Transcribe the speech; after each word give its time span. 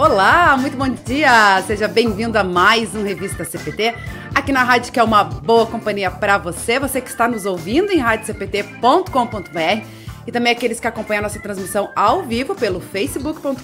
Olá, 0.00 0.56
muito 0.56 0.78
bom 0.78 0.88
dia! 0.88 1.62
Seja 1.66 1.86
bem-vindo 1.86 2.38
a 2.38 2.42
mais 2.42 2.94
um 2.94 3.04
Revista 3.04 3.44
CPT, 3.44 3.94
aqui 4.34 4.50
na 4.50 4.64
rádio 4.64 4.90
que 4.90 4.98
é 4.98 5.02
uma 5.02 5.22
boa 5.22 5.66
companhia 5.66 6.10
para 6.10 6.38
você, 6.38 6.78
você 6.78 7.02
que 7.02 7.10
está 7.10 7.28
nos 7.28 7.44
ouvindo 7.44 7.92
em 7.92 7.98
radiocpt.com.br 7.98 9.99
e 10.26 10.32
também 10.32 10.52
aqueles 10.52 10.80
que 10.80 10.86
acompanham 10.86 11.20
a 11.20 11.22
nossa 11.22 11.40
transmissão 11.40 11.90
ao 11.94 12.22
vivo 12.22 12.54
pelo 12.54 12.80
facebook.com.br 12.80 13.60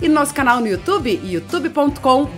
e 0.00 0.08
no 0.08 0.14
nosso 0.14 0.34
canal 0.34 0.60
no 0.60 0.66
YouTube, 0.66 1.20
youtube.com.br 1.22 2.28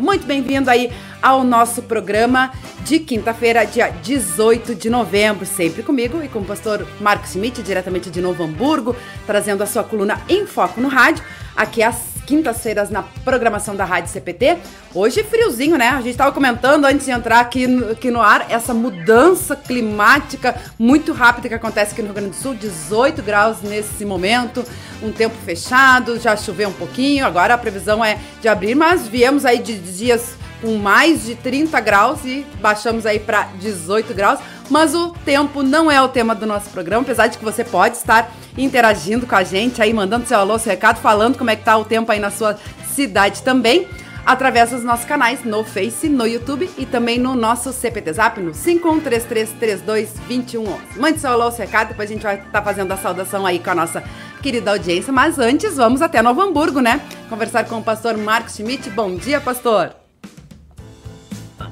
Muito 0.00 0.26
bem-vindo 0.26 0.70
aí 0.70 0.92
ao 1.20 1.44
nosso 1.44 1.82
programa 1.82 2.52
de 2.84 2.98
quinta-feira, 3.00 3.64
dia 3.64 3.88
18 3.88 4.74
de 4.74 4.88
novembro, 4.88 5.44
sempre 5.44 5.82
comigo 5.82 6.22
e 6.22 6.28
com 6.28 6.38
o 6.38 6.44
pastor 6.44 6.86
Marcos 7.00 7.32
Schmidt, 7.32 7.62
diretamente 7.62 8.10
de 8.10 8.20
Novo 8.20 8.44
Hamburgo, 8.44 8.94
trazendo 9.26 9.62
a 9.62 9.66
sua 9.66 9.82
coluna 9.82 10.20
em 10.28 10.46
foco 10.46 10.80
no 10.80 10.88
rádio, 10.88 11.24
aqui 11.56 11.82
às 11.82 12.15
quintas-feiras 12.26 12.90
na 12.90 13.02
programação 13.24 13.76
da 13.76 13.84
Rádio 13.84 14.10
CPT. 14.10 14.58
Hoje 14.92 15.22
friozinho, 15.22 15.78
né? 15.78 15.90
A 15.90 15.98
gente 15.98 16.10
estava 16.10 16.32
comentando 16.32 16.84
antes 16.84 17.06
de 17.06 17.12
entrar 17.12 17.40
aqui 17.40 17.66
no, 17.66 17.92
aqui 17.92 18.10
no 18.10 18.20
ar 18.20 18.46
essa 18.50 18.74
mudança 18.74 19.54
climática 19.54 20.56
muito 20.78 21.12
rápida 21.12 21.48
que 21.48 21.54
acontece 21.54 21.92
aqui 21.92 22.02
no 22.02 22.08
Rio 22.08 22.14
Grande 22.14 22.30
do 22.30 22.36
Sul, 22.36 22.54
18 22.54 23.22
graus 23.22 23.62
nesse 23.62 24.04
momento, 24.04 24.64
um 25.02 25.12
tempo 25.12 25.36
fechado, 25.44 26.18
já 26.18 26.36
choveu 26.36 26.68
um 26.68 26.72
pouquinho, 26.72 27.24
agora 27.24 27.54
a 27.54 27.58
previsão 27.58 28.04
é 28.04 28.18
de 28.40 28.48
abrir, 28.48 28.74
mas 28.74 29.06
viemos 29.06 29.44
aí 29.44 29.58
de 29.58 29.78
dias 29.78 30.34
com 30.60 30.76
mais 30.76 31.24
de 31.24 31.34
30 31.34 31.78
graus 31.80 32.24
e 32.24 32.46
baixamos 32.60 33.06
aí 33.06 33.18
para 33.18 33.44
18 33.60 34.14
graus. 34.14 34.40
Mas 34.68 34.94
o 34.94 35.10
tempo 35.24 35.62
não 35.62 35.90
é 35.90 36.00
o 36.02 36.08
tema 36.08 36.34
do 36.34 36.46
nosso 36.46 36.70
programa, 36.70 37.02
apesar 37.02 37.28
de 37.28 37.38
que 37.38 37.44
você 37.44 37.64
pode 37.64 37.96
estar 37.96 38.30
interagindo 38.58 39.26
com 39.26 39.36
a 39.36 39.44
gente 39.44 39.80
aí, 39.80 39.92
mandando 39.92 40.26
seu 40.26 40.38
alô, 40.38 40.58
seu 40.58 40.70
recado, 40.70 41.00
falando 41.00 41.38
como 41.38 41.50
é 41.50 41.56
que 41.56 41.64
tá 41.64 41.76
o 41.76 41.84
tempo 41.84 42.10
aí 42.10 42.18
na 42.18 42.30
sua 42.30 42.58
cidade 42.92 43.42
também, 43.42 43.86
através 44.24 44.70
dos 44.70 44.82
nossos 44.82 45.04
canais 45.04 45.44
no 45.44 45.62
Face, 45.62 46.08
no 46.08 46.26
YouTube 46.26 46.68
e 46.76 46.84
também 46.84 47.18
no 47.18 47.34
nosso 47.34 47.72
CPT 47.72 48.14
Zap 48.14 48.40
no 48.40 48.52
5133322111. 48.52 50.96
Mande 50.96 51.20
seu 51.20 51.30
alô, 51.30 51.50
seu 51.50 51.64
recado, 51.64 51.88
depois 51.88 52.10
a 52.10 52.12
gente 52.12 52.22
vai 52.22 52.36
estar 52.36 52.50
tá 52.50 52.62
fazendo 52.62 52.92
a 52.92 52.96
saudação 52.96 53.46
aí 53.46 53.60
com 53.60 53.70
a 53.70 53.74
nossa 53.74 54.02
querida 54.42 54.72
audiência, 54.72 55.12
mas 55.12 55.38
antes 55.38 55.76
vamos 55.76 56.02
até 56.02 56.20
Novo 56.22 56.40
Hamburgo, 56.40 56.80
né? 56.80 57.00
Conversar 57.28 57.64
com 57.64 57.78
o 57.78 57.82
pastor 57.82 58.16
Marcos 58.16 58.56
Schmidt. 58.56 58.90
Bom 58.90 59.14
dia, 59.14 59.40
pastor! 59.40 60.05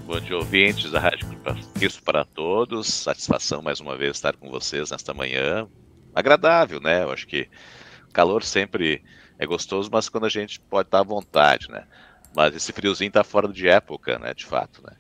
Bom 0.06 0.20
dia, 0.20 0.36
ouvintes 0.36 0.91
da 0.91 1.00
Rádio 1.00 1.27
Cristo 1.74 2.02
para 2.02 2.27
Todos. 2.27 2.92
Satisfação 2.92 3.62
mais 3.62 3.80
uma 3.80 3.97
vez 3.97 4.16
estar 4.16 4.36
com 4.36 4.50
vocês 4.50 4.91
nesta 4.91 5.14
manhã. 5.14 5.66
Agradável, 6.14 6.78
né? 6.78 7.05
Eu 7.05 7.10
acho 7.10 7.27
que 7.27 7.48
calor 8.12 8.42
sempre 8.42 9.02
é 9.38 9.47
gostoso, 9.47 9.88
mas 9.91 10.10
quando 10.10 10.27
a 10.27 10.28
gente 10.28 10.60
pode 10.60 10.88
estar 10.88 11.00
à 11.00 11.02
vontade, 11.02 11.70
né? 11.70 11.84
Mas 12.36 12.55
esse 12.55 12.70
friozinho 12.70 13.08
está 13.08 13.25
fora 13.25 13.48
de 13.48 13.66
época, 13.66 14.19
né? 14.19 14.34
De 14.34 14.44
fato, 14.44 14.82
né? 14.82 14.92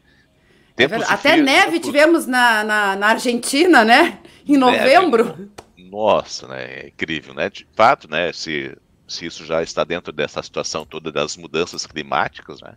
É 0.78 0.84
Até 0.84 1.32
frio, 1.32 1.44
neve 1.44 1.72
tempos... 1.72 1.86
tivemos 1.86 2.26
na, 2.26 2.64
na, 2.64 2.96
na, 2.96 3.06
Argentina, 3.08 3.84
né? 3.84 4.20
Em 4.48 4.56
novembro. 4.56 5.24
Neve. 5.26 5.50
Nossa, 5.90 6.48
né? 6.48 6.64
É 6.64 6.86
incrível, 6.88 7.34
né? 7.34 7.50
De 7.50 7.68
fato, 7.74 8.10
né? 8.10 8.32
Se, 8.32 8.74
se 9.06 9.26
isso 9.26 9.44
já 9.44 9.62
está 9.62 9.84
dentro 9.84 10.14
dessa 10.14 10.42
situação 10.42 10.86
toda 10.86 11.12
das 11.12 11.36
mudanças 11.36 11.86
climáticas, 11.86 12.62
né? 12.62 12.74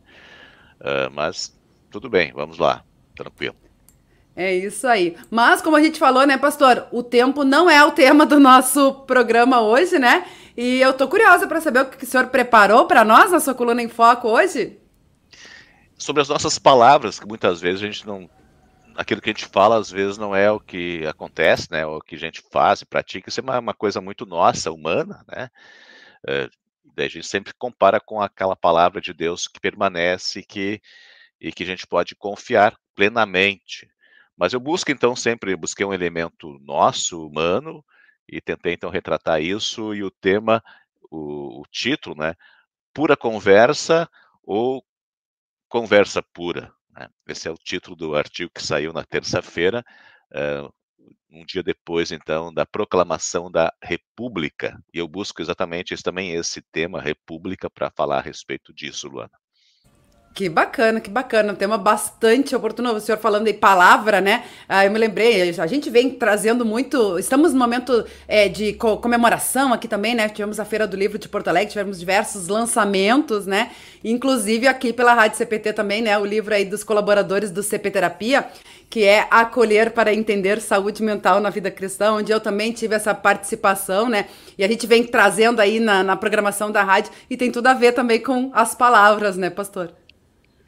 Uh, 0.79 1.09
mas 1.11 1.56
tudo 1.97 2.11
bem, 2.11 2.31
vamos 2.31 2.59
lá, 2.59 2.83
tranquilo. 3.15 3.55
É 4.35 4.55
isso 4.55 4.87
aí. 4.87 5.17
Mas, 5.31 5.63
como 5.63 5.75
a 5.75 5.81
gente 5.81 5.97
falou, 5.97 6.27
né, 6.27 6.37
pastor, 6.37 6.87
o 6.91 7.01
tempo 7.01 7.43
não 7.43 7.67
é 7.67 7.83
o 7.83 7.91
tema 7.91 8.23
do 8.23 8.39
nosso 8.39 8.93
programa 9.07 9.61
hoje, 9.61 9.97
né? 9.97 10.27
E 10.55 10.79
eu 10.79 10.93
tô 10.93 11.07
curiosa 11.07 11.47
para 11.47 11.59
saber 11.59 11.81
o 11.81 11.85
que 11.89 12.03
o 12.03 12.07
senhor 12.07 12.27
preparou 12.27 12.85
para 12.85 13.03
nós 13.03 13.31
na 13.31 13.39
sua 13.39 13.55
coluna 13.55 13.81
em 13.81 13.89
foco 13.89 14.27
hoje. 14.27 14.77
Sobre 15.97 16.21
as 16.21 16.29
nossas 16.29 16.59
palavras, 16.59 17.19
que 17.19 17.25
muitas 17.25 17.59
vezes 17.59 17.81
a 17.81 17.85
gente 17.87 18.05
não. 18.05 18.29
Aquilo 18.95 19.21
que 19.21 19.31
a 19.31 19.33
gente 19.33 19.47
fala, 19.47 19.75
às 19.75 19.89
vezes, 19.89 20.19
não 20.19 20.35
é 20.35 20.51
o 20.51 20.59
que 20.59 21.03
acontece, 21.07 21.67
né? 21.71 21.83
O 21.87 21.99
que 21.99 22.13
a 22.13 22.19
gente 22.19 22.43
faz 22.51 22.81
e 22.81 22.85
pratica. 22.85 23.29
Isso 23.29 23.39
é 23.39 23.43
uma, 23.43 23.57
uma 23.57 23.73
coisa 23.73 23.99
muito 23.99 24.23
nossa, 24.23 24.71
humana, 24.71 25.25
né? 25.27 25.49
É, 26.27 26.47
daí 26.95 27.07
a 27.07 27.09
gente 27.09 27.25
sempre 27.25 27.53
compara 27.57 27.99
com 27.99 28.21
aquela 28.21 28.55
palavra 28.55 29.01
de 29.01 29.13
Deus 29.13 29.47
que 29.47 29.59
permanece, 29.59 30.43
que 30.43 30.79
e 31.39 31.51
que 31.51 31.63
a 31.63 31.65
gente 31.65 31.85
pode 31.85 32.15
confiar 32.15 32.75
plenamente. 32.95 33.89
Mas 34.35 34.53
eu 34.53 34.59
busco 34.59 34.91
então 34.91 35.15
sempre 35.15 35.55
busquei 35.55 35.85
um 35.85 35.93
elemento 35.93 36.59
nosso, 36.59 37.25
humano, 37.25 37.83
e 38.27 38.41
tentei 38.41 38.73
então 38.73 38.89
retratar 38.89 39.41
isso 39.41 39.93
e 39.95 40.03
o 40.03 40.11
tema, 40.11 40.63
o, 41.09 41.61
o 41.61 41.63
título, 41.71 42.15
né, 42.15 42.35
pura 42.93 43.15
conversa 43.15 44.09
ou 44.43 44.83
conversa 45.69 46.21
pura. 46.21 46.73
Né? 46.91 47.09
Esse 47.27 47.47
é 47.47 47.51
o 47.51 47.57
título 47.57 47.95
do 47.95 48.15
artigo 48.15 48.51
que 48.53 48.61
saiu 48.61 48.91
na 48.93 49.03
terça-feira, 49.03 49.83
uh, 50.31 50.73
um 51.29 51.45
dia 51.45 51.61
depois 51.61 52.11
então 52.11 52.53
da 52.53 52.65
proclamação 52.65 53.51
da 53.51 53.73
República. 53.81 54.81
E 54.93 54.99
eu 54.99 55.07
busco 55.07 55.41
exatamente 55.41 55.93
esse, 55.93 56.03
também 56.03 56.33
esse 56.33 56.61
tema 56.61 57.01
República 57.01 57.69
para 57.69 57.91
falar 57.91 58.19
a 58.19 58.21
respeito 58.21 58.73
disso, 58.73 59.07
Luana. 59.07 59.31
Que 60.37 60.47
bacana, 60.47 61.01
que 61.01 61.09
bacana. 61.09 61.51
Um 61.51 61.55
tema 61.55 61.79
bastante 61.79 62.55
oportuno. 62.55 62.93
O 62.93 62.99
senhor 62.99 63.17
falando 63.17 63.47
em 63.47 63.55
palavra, 63.55 64.21
né? 64.21 64.43
Ah, 64.69 64.85
eu 64.85 64.91
me 64.91 64.99
lembrei, 64.99 65.49
a 65.49 65.65
gente 65.65 65.89
vem 65.89 66.11
trazendo 66.11 66.63
muito. 66.63 67.17
Estamos 67.17 67.53
no 67.53 67.57
momento 67.57 68.05
é, 68.27 68.47
de 68.47 68.73
co 68.73 68.97
comemoração 68.97 69.73
aqui 69.73 69.87
também, 69.87 70.13
né? 70.13 70.29
Tivemos 70.29 70.59
a 70.59 70.65
Feira 70.65 70.85
do 70.85 70.95
Livro 70.95 71.17
de 71.17 71.27
Porto 71.27 71.47
Alegre, 71.47 71.71
tivemos 71.71 71.99
diversos 71.99 72.49
lançamentos, 72.49 73.47
né? 73.47 73.71
Inclusive 74.03 74.67
aqui 74.67 74.93
pela 74.93 75.15
Rádio 75.15 75.39
CPT 75.39 75.73
também, 75.73 76.03
né? 76.03 76.15
O 76.19 76.23
livro 76.23 76.53
aí 76.53 76.65
dos 76.65 76.83
colaboradores 76.83 77.49
do 77.49 77.63
CP 77.63 77.89
Terapia, 77.89 78.47
que 78.91 79.05
é 79.05 79.25
Acolher 79.31 79.89
para 79.89 80.13
Entender 80.13 80.61
Saúde 80.61 81.01
Mental 81.01 81.39
na 81.39 81.49
Vida 81.49 81.71
Cristã, 81.71 82.11
onde 82.11 82.31
eu 82.31 82.39
também 82.39 82.71
tive 82.71 82.93
essa 82.93 83.11
participação, 83.15 84.07
né? 84.07 84.27
E 84.55 84.63
a 84.63 84.67
gente 84.67 84.85
vem 84.85 85.03
trazendo 85.03 85.59
aí 85.59 85.79
na, 85.79 86.03
na 86.03 86.15
programação 86.15 86.71
da 86.71 86.83
rádio 86.83 87.11
e 87.27 87.35
tem 87.35 87.51
tudo 87.51 87.65
a 87.65 87.73
ver 87.73 87.93
também 87.93 88.19
com 88.19 88.51
as 88.53 88.75
palavras, 88.75 89.35
né, 89.35 89.49
pastor? 89.49 89.91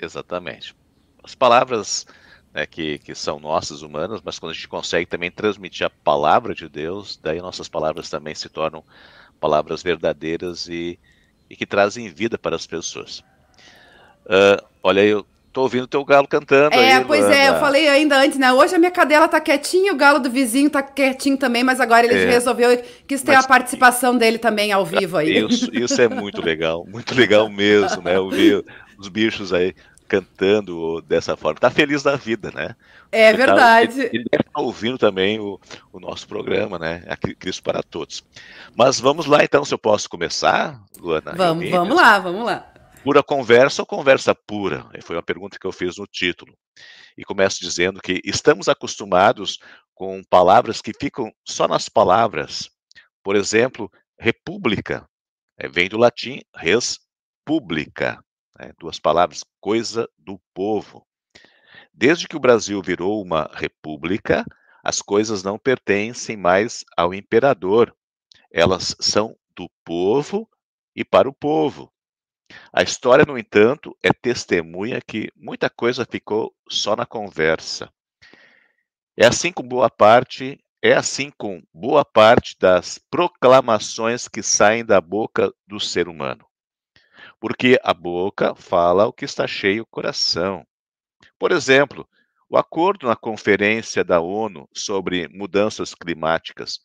Exatamente. 0.02 0.76
As 1.24 1.36
palavras 1.36 2.06
né, 2.54 2.66
que, 2.66 3.00
que 3.00 3.14
são 3.14 3.40
nossas, 3.40 3.82
humanas, 3.82 4.22
mas 4.24 4.40
quando 4.40 4.52
a 4.52 4.56
gente 4.56 4.68
consegue 4.68 5.06
também 5.06 5.30
transmitir 5.30 5.86
a 5.86 5.90
palavra 5.90 6.56
de 6.56 6.68
Deus, 6.68 7.20
daí 7.22 7.42
nossas 7.42 7.68
palavras 7.68 8.10
também 8.10 8.34
se 8.34 8.50
tornam 8.50 8.84
palavras 9.40 9.84
verdadeiras 9.84 10.68
e, 10.68 11.00
e 11.50 11.56
que 11.56 11.66
trazem 11.66 12.10
vida 12.10 12.38
para 12.38 12.56
as 12.56 12.66
pessoas. 12.66 13.20
Uh, 14.26 14.64
olha, 14.84 15.02
eu 15.02 15.26
tô 15.54 15.62
ouvindo 15.62 15.84
o 15.84 15.88
teu 15.88 16.04
galo 16.04 16.28
cantando. 16.28 16.76
É, 16.76 16.94
aí, 16.94 17.06
pois 17.06 17.26
é, 17.26 17.50
eu 17.50 17.56
falei 17.56 17.88
ainda 17.88 18.18
antes, 18.18 18.38
né? 18.38 18.52
Hoje 18.52 18.76
a 18.76 18.80
minha 18.80 18.92
cadela 18.92 19.28
tá 19.28 19.40
quietinha, 19.40 19.94
o 19.94 19.96
galo 19.96 20.20
do 20.20 20.30
vizinho 20.30 20.70
tá 20.70 20.84
quietinho 20.84 21.38
também, 21.38 21.64
mas 21.64 21.80
agora 21.80 22.06
ele 22.06 22.16
é, 22.16 22.30
resolveu, 22.30 22.84
quis 23.08 23.22
ter 23.22 23.34
mas, 23.34 23.46
a 23.46 23.48
participação 23.48 24.18
dele 24.18 24.38
também 24.38 24.72
ao 24.72 24.86
vivo 24.86 25.18
aí. 25.18 25.46
Isso, 25.46 25.70
isso 25.74 26.02
é 26.02 26.08
muito 26.08 26.42
legal, 26.42 26.86
muito 26.86 27.16
legal 27.16 27.50
mesmo, 27.50 28.02
né? 28.04 28.20
Ouvir 28.20 28.64
os 28.98 29.08
bichos 29.08 29.54
aí 29.54 29.74
cantando 30.10 31.02
dessa 31.04 31.38
forma. 31.38 31.60
Tá 31.60 31.70
feliz 31.70 32.02
da 32.02 32.16
vida, 32.16 32.52
né? 32.52 32.76
É 33.12 33.30
ele 33.30 33.38
verdade. 33.38 33.96
Tá, 33.96 34.10
ele, 34.12 34.26
deve 34.30 34.44
estar 34.48 34.60
ouvindo 34.60 34.98
também 34.98 35.40
o, 35.40 35.60
o 35.94 36.00
nosso 36.00 36.28
programa, 36.28 36.80
né? 36.80 37.04
Aqui, 37.08 37.36
Cristo 37.36 37.64
para 37.64 37.84
Todos. 37.84 38.24
Mas 38.76 39.00
vamos 39.00 39.28
lá 39.28 39.44
então, 39.44 39.64
se 39.64 39.74
eu 39.74 39.78
posso 39.78 40.10
começar, 40.10 40.82
Luana? 41.00 41.34
Vamos, 41.36 41.70
vamos 41.70 41.96
lá, 41.96 42.20
vamos 42.20 42.46
lá. 42.46 42.74
Pura 43.04 43.24
conversa 43.24 43.82
ou 43.82 43.86
conversa 43.86 44.36
pura? 44.36 44.86
Foi 45.04 45.16
uma 45.16 45.24
pergunta 45.24 45.58
que 45.58 45.66
eu 45.66 45.72
fiz 45.72 45.98
no 45.98 46.06
título. 46.06 46.54
E 47.18 47.24
começo 47.24 47.60
dizendo 47.62 48.02
que 48.02 48.20
estamos 48.26 48.68
acostumados 48.68 49.60
com 49.94 50.22
palavras 50.30 50.82
que 50.82 50.92
ficam 51.00 51.32
só 51.48 51.68
nas 51.68 51.88
palavras. 51.88 52.70
Por 53.24 53.36
exemplo, 53.36 53.92
república. 54.20 55.08
É, 55.58 55.68
vem 55.68 55.90
do 55.90 55.98
latim 55.98 56.42
res 56.56 56.98
publica, 57.46 58.24
né, 58.60 58.74
duas 58.78 59.00
palavras, 59.00 59.44
coisa 59.60 60.08
do 60.18 60.40
povo. 60.54 61.08
Desde 61.94 62.28
que 62.28 62.36
o 62.36 62.40
Brasil 62.40 62.82
virou 62.82 63.22
uma 63.22 63.50
república, 63.54 64.46
as 64.84 65.02
coisas 65.02 65.44
não 65.44 65.58
pertencem 65.58 66.36
mais 66.36 66.84
ao 66.96 67.14
imperador. 67.14 67.96
Elas 68.52 68.96
são 69.00 69.36
do 69.56 69.70
povo 69.84 70.50
e 70.96 71.04
para 71.06 71.30
o 71.30 71.34
povo. 71.34 71.92
A 72.74 72.82
história, 72.82 73.26
no 73.26 73.38
entanto, 73.38 73.96
é 74.04 74.12
testemunha 74.12 75.00
que 75.06 75.32
muita 75.36 75.70
coisa 75.70 76.06
ficou 76.10 76.54
só 76.68 76.96
na 76.96 77.06
conversa. 77.06 77.92
É 79.16 79.26
assim 79.26 79.52
com 79.52 79.62
boa 79.62 79.90
parte, 79.90 80.60
é 80.82 80.94
assim 80.94 81.30
com 81.38 81.62
boa 81.74 82.04
parte 82.04 82.56
das 82.60 82.98
proclamações 83.12 84.28
que 84.28 84.42
saem 84.42 84.84
da 84.84 85.00
boca 85.00 85.54
do 85.68 85.80
ser 85.80 86.08
humano 86.08 86.49
porque 87.40 87.80
a 87.84 87.94
boca 87.94 88.54
fala 88.56 89.08
o 89.08 89.14
que 89.14 89.26
está 89.26 89.48
cheio 89.48 89.84
o 89.84 89.88
coração. 89.88 90.66
Por 91.38 91.52
exemplo, 91.52 92.08
o 92.50 92.58
acordo 92.58 93.08
na 93.08 93.16
conferência 93.16 94.04
da 94.04 94.20
ONU 94.20 94.68
sobre 94.74 95.28
mudanças 95.30 95.94
climáticas, 95.94 96.80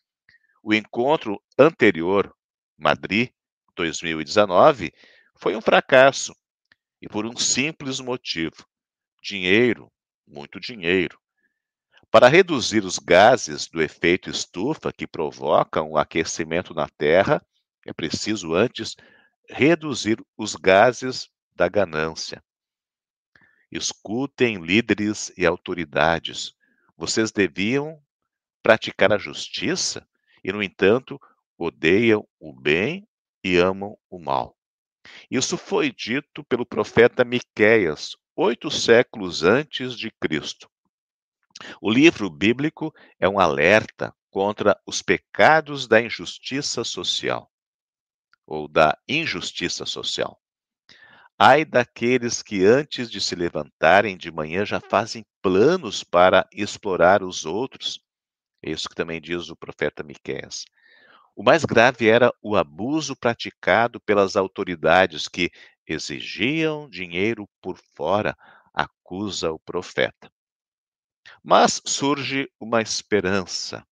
o 0.62 0.72
encontro 0.72 1.42
anterior, 1.58 2.34
Madrid, 2.78 3.30
2019 3.74 4.92
foi 5.36 5.56
um 5.56 5.60
fracasso. 5.60 6.34
E 7.02 7.08
por 7.08 7.26
um 7.26 7.36
simples 7.36 8.00
motivo: 8.00 8.64
dinheiro, 9.22 9.90
muito 10.26 10.58
dinheiro. 10.60 11.18
Para 12.10 12.28
reduzir 12.28 12.84
os 12.84 12.98
gases 12.98 13.66
do 13.66 13.82
efeito 13.82 14.30
estufa 14.30 14.92
que 14.92 15.06
provocam 15.06 15.90
o 15.90 15.98
aquecimento 15.98 16.72
na 16.72 16.88
Terra, 16.88 17.44
é 17.84 17.92
preciso 17.92 18.54
antes 18.54 18.94
reduzir 19.48 20.24
os 20.36 20.54
gases 20.54 21.28
da 21.54 21.68
ganância. 21.68 22.42
Escutem 23.70 24.64
líderes 24.64 25.32
e 25.36 25.44
autoridades. 25.44 26.54
Vocês 26.96 27.32
deviam 27.32 28.00
praticar 28.62 29.12
a 29.12 29.18
justiça 29.18 30.06
e, 30.42 30.52
no 30.52 30.62
entanto, 30.62 31.20
odeiam 31.58 32.26
o 32.38 32.52
bem 32.52 33.06
e 33.42 33.56
amam 33.56 33.98
o 34.08 34.18
mal. 34.18 34.56
Isso 35.30 35.56
foi 35.56 35.92
dito 35.92 36.42
pelo 36.44 36.64
profeta 36.64 37.24
Miqueias, 37.24 38.16
oito 38.34 38.70
séculos 38.70 39.42
antes 39.42 39.94
de 39.96 40.10
Cristo. 40.10 40.70
O 41.80 41.90
livro 41.90 42.30
bíblico 42.30 42.92
é 43.18 43.28
um 43.28 43.38
alerta 43.38 44.14
contra 44.30 44.80
os 44.86 45.02
pecados 45.02 45.86
da 45.86 46.00
injustiça 46.00 46.82
social 46.82 47.50
ou 48.46 48.68
da 48.68 48.96
injustiça 49.08 49.86
social. 49.86 50.40
Ai 51.38 51.64
daqueles 51.64 52.42
que 52.42 52.64
antes 52.64 53.10
de 53.10 53.20
se 53.20 53.34
levantarem 53.34 54.16
de 54.16 54.30
manhã 54.30 54.64
já 54.64 54.80
fazem 54.80 55.24
planos 55.42 56.04
para 56.04 56.46
explorar 56.52 57.22
os 57.22 57.44
outros. 57.44 58.00
É 58.62 58.70
isso 58.70 58.88
que 58.88 58.94
também 58.94 59.20
diz 59.20 59.50
o 59.50 59.56
profeta 59.56 60.02
Miqueias. 60.02 60.64
O 61.34 61.42
mais 61.42 61.64
grave 61.64 62.08
era 62.08 62.32
o 62.40 62.56
abuso 62.56 63.16
praticado 63.16 64.00
pelas 64.00 64.36
autoridades 64.36 65.26
que 65.26 65.50
exigiam 65.86 66.88
dinheiro 66.88 67.48
por 67.60 67.76
fora, 67.96 68.36
acusa 68.72 69.50
o 69.50 69.58
profeta. 69.58 70.30
Mas 71.42 71.82
surge 71.84 72.48
uma 72.60 72.80
esperança. 72.80 73.84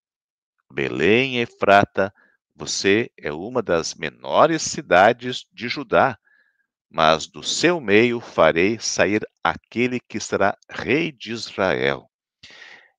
Belém 0.73 1.41
Efrata, 1.41 2.15
você 2.55 3.11
é 3.19 3.33
uma 3.33 3.63
das 3.63 3.95
menores 3.95 4.63
cidades 4.63 5.47
de 5.53 5.69
Judá, 5.69 6.19
mas 6.89 7.27
do 7.27 7.43
seu 7.43 7.81
meio 7.81 8.21
farei 8.21 8.79
sair 8.79 9.23
aquele 9.43 9.99
que 9.99 10.21
será 10.21 10.57
rei 10.69 11.11
de 11.11 11.33
Israel. 11.33 12.11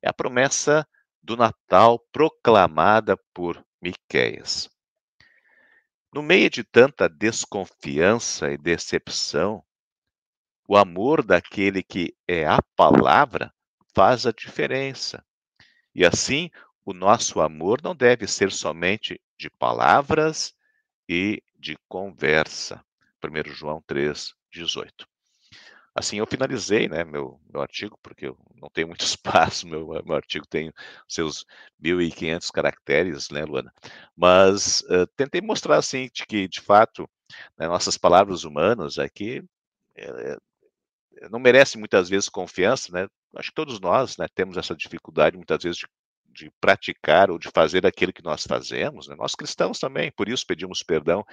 É 0.01 0.09
a 0.09 0.13
promessa 0.13 0.87
do 1.21 1.37
Natal 1.37 1.99
proclamada 2.11 3.15
por 3.33 3.63
Miqueias. 3.81 4.69
No 6.11 6.21
meio 6.21 6.49
de 6.49 6.63
tanta 6.63 7.07
desconfiança 7.07 8.51
e 8.51 8.57
decepção, 8.57 9.63
o 10.67 10.75
amor 10.75 11.23
daquele 11.23 11.83
que 11.83 12.15
é 12.27 12.45
a 12.45 12.59
palavra 12.75 13.53
faz 13.95 14.25
a 14.25 14.31
diferença. 14.31 15.23
E 15.93 16.05
assim, 16.05 16.49
o 16.85 16.93
nosso 16.93 17.39
amor 17.39 17.79
não 17.83 17.95
deve 17.95 18.27
ser 18.27 18.51
somente 18.51 19.21
de 19.43 19.49
palavras 19.49 20.55
e 21.07 21.43
de 21.59 21.75
conversa. 21.89 22.81
1 23.21 23.53
João 23.53 23.83
3, 23.85 24.33
18. 24.49 25.05
Assim, 25.93 26.17
eu 26.17 26.25
finalizei 26.25 26.87
né, 26.87 27.03
meu, 27.03 27.39
meu 27.51 27.61
artigo, 27.61 27.99
porque 28.01 28.27
eu 28.27 28.37
não 28.55 28.69
tenho 28.69 28.87
muito 28.87 29.03
espaço, 29.05 29.67
meu, 29.67 29.89
meu 30.05 30.15
artigo 30.15 30.47
tem 30.47 30.71
seus 31.09 31.45
1.500 31.81 32.51
caracteres, 32.51 33.29
né, 33.29 33.43
Luana? 33.43 33.71
Mas 34.15 34.79
uh, 34.83 35.05
tentei 35.17 35.41
mostrar, 35.41 35.77
assim, 35.77 36.09
de 36.13 36.25
que, 36.25 36.47
de 36.47 36.61
fato, 36.61 37.07
né, 37.57 37.67
nossas 37.67 37.97
palavras 37.97 38.45
humanas 38.45 38.97
aqui 38.97 39.43
é, 39.97 40.37
não 41.29 41.39
merecem 41.39 41.79
muitas 41.79 42.09
vezes 42.09 42.29
confiança, 42.29 42.91
né? 42.93 43.07
Acho 43.35 43.49
que 43.49 43.55
todos 43.55 43.79
nós 43.79 44.17
né, 44.17 44.27
temos 44.33 44.55
essa 44.57 44.75
dificuldade, 44.75 45.35
muitas 45.35 45.63
vezes, 45.63 45.79
de 45.79 45.87
de 46.33 46.51
praticar 46.59 47.29
ou 47.29 47.37
de 47.37 47.49
fazer 47.49 47.85
aquilo 47.85 48.11
que 48.11 48.23
nós 48.23 48.43
fazemos, 48.43 49.07
né? 49.07 49.15
nós 49.15 49.35
cristãos 49.35 49.79
também, 49.79 50.11
por 50.11 50.27
isso 50.27 50.45
pedimos 50.45 50.83
perdão 50.83 51.23